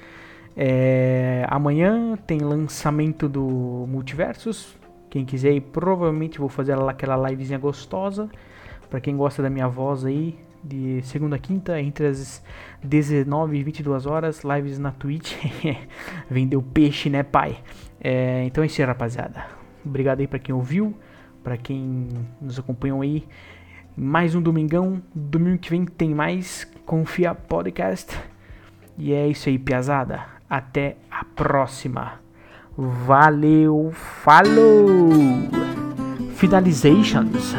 É, 0.58 1.46
amanhã 1.50 2.18
tem 2.26 2.40
lançamento 2.40 3.28
do 3.28 3.86
Multiversus. 3.90 4.76
Quem 5.10 5.26
quiser 5.26 5.54
ir, 5.54 5.62
provavelmente 5.62 6.40
vou 6.40 6.50
fazer 6.50 6.78
aquela 6.80 7.30
livezinha 7.30 7.60
gostosa. 7.60 8.30
Para 8.90 9.00
quem 9.00 9.18
gosta 9.18 9.42
da 9.42 9.50
minha 9.50 9.68
voz 9.68 10.06
aí, 10.06 10.38
de 10.64 11.02
segunda 11.04 11.36
a 11.36 11.40
quinta, 11.40 11.80
entre 11.80 12.08
as 12.08 12.44
19 12.84 13.58
e 13.58 13.64
22 13.64 14.06
horas, 14.06 14.44
lives 14.44 14.80
na 14.80 14.92
Twitch. 14.92 15.34
Vendeu 16.30 16.62
peixe, 16.62 17.10
né, 17.10 17.24
pai? 17.24 17.58
É, 18.00 18.44
então 18.46 18.64
é 18.64 18.68
isso 18.68 18.82
aí, 18.82 18.88
rapaziada. 18.88 19.46
Obrigado 19.86 20.22
aí 20.22 20.28
para 20.28 20.40
quem 20.40 20.54
ouviu, 20.56 20.96
para 21.44 21.58
quem 21.58 22.08
nos 22.42 22.58
acompanhou 22.58 23.02
aí. 23.02 23.28
Mais 23.96 24.36
um 24.36 24.42
domingão. 24.42 25.02
Domingo 25.14 25.58
que 25.58 25.70
vem 25.70 25.86
tem 25.86 26.14
mais 26.14 26.66
Confia 26.86 27.34
Podcast. 27.34 28.18
E 28.98 29.14
é 29.14 29.28
isso 29.28 29.48
aí, 29.50 29.58
piazada. 29.58 30.35
Até 30.50 30.98
a 31.10 31.26
próxima. 31.26 32.20
Valeu, 32.78 33.92
falou! 34.24 35.10
Finalizations. 36.36 37.56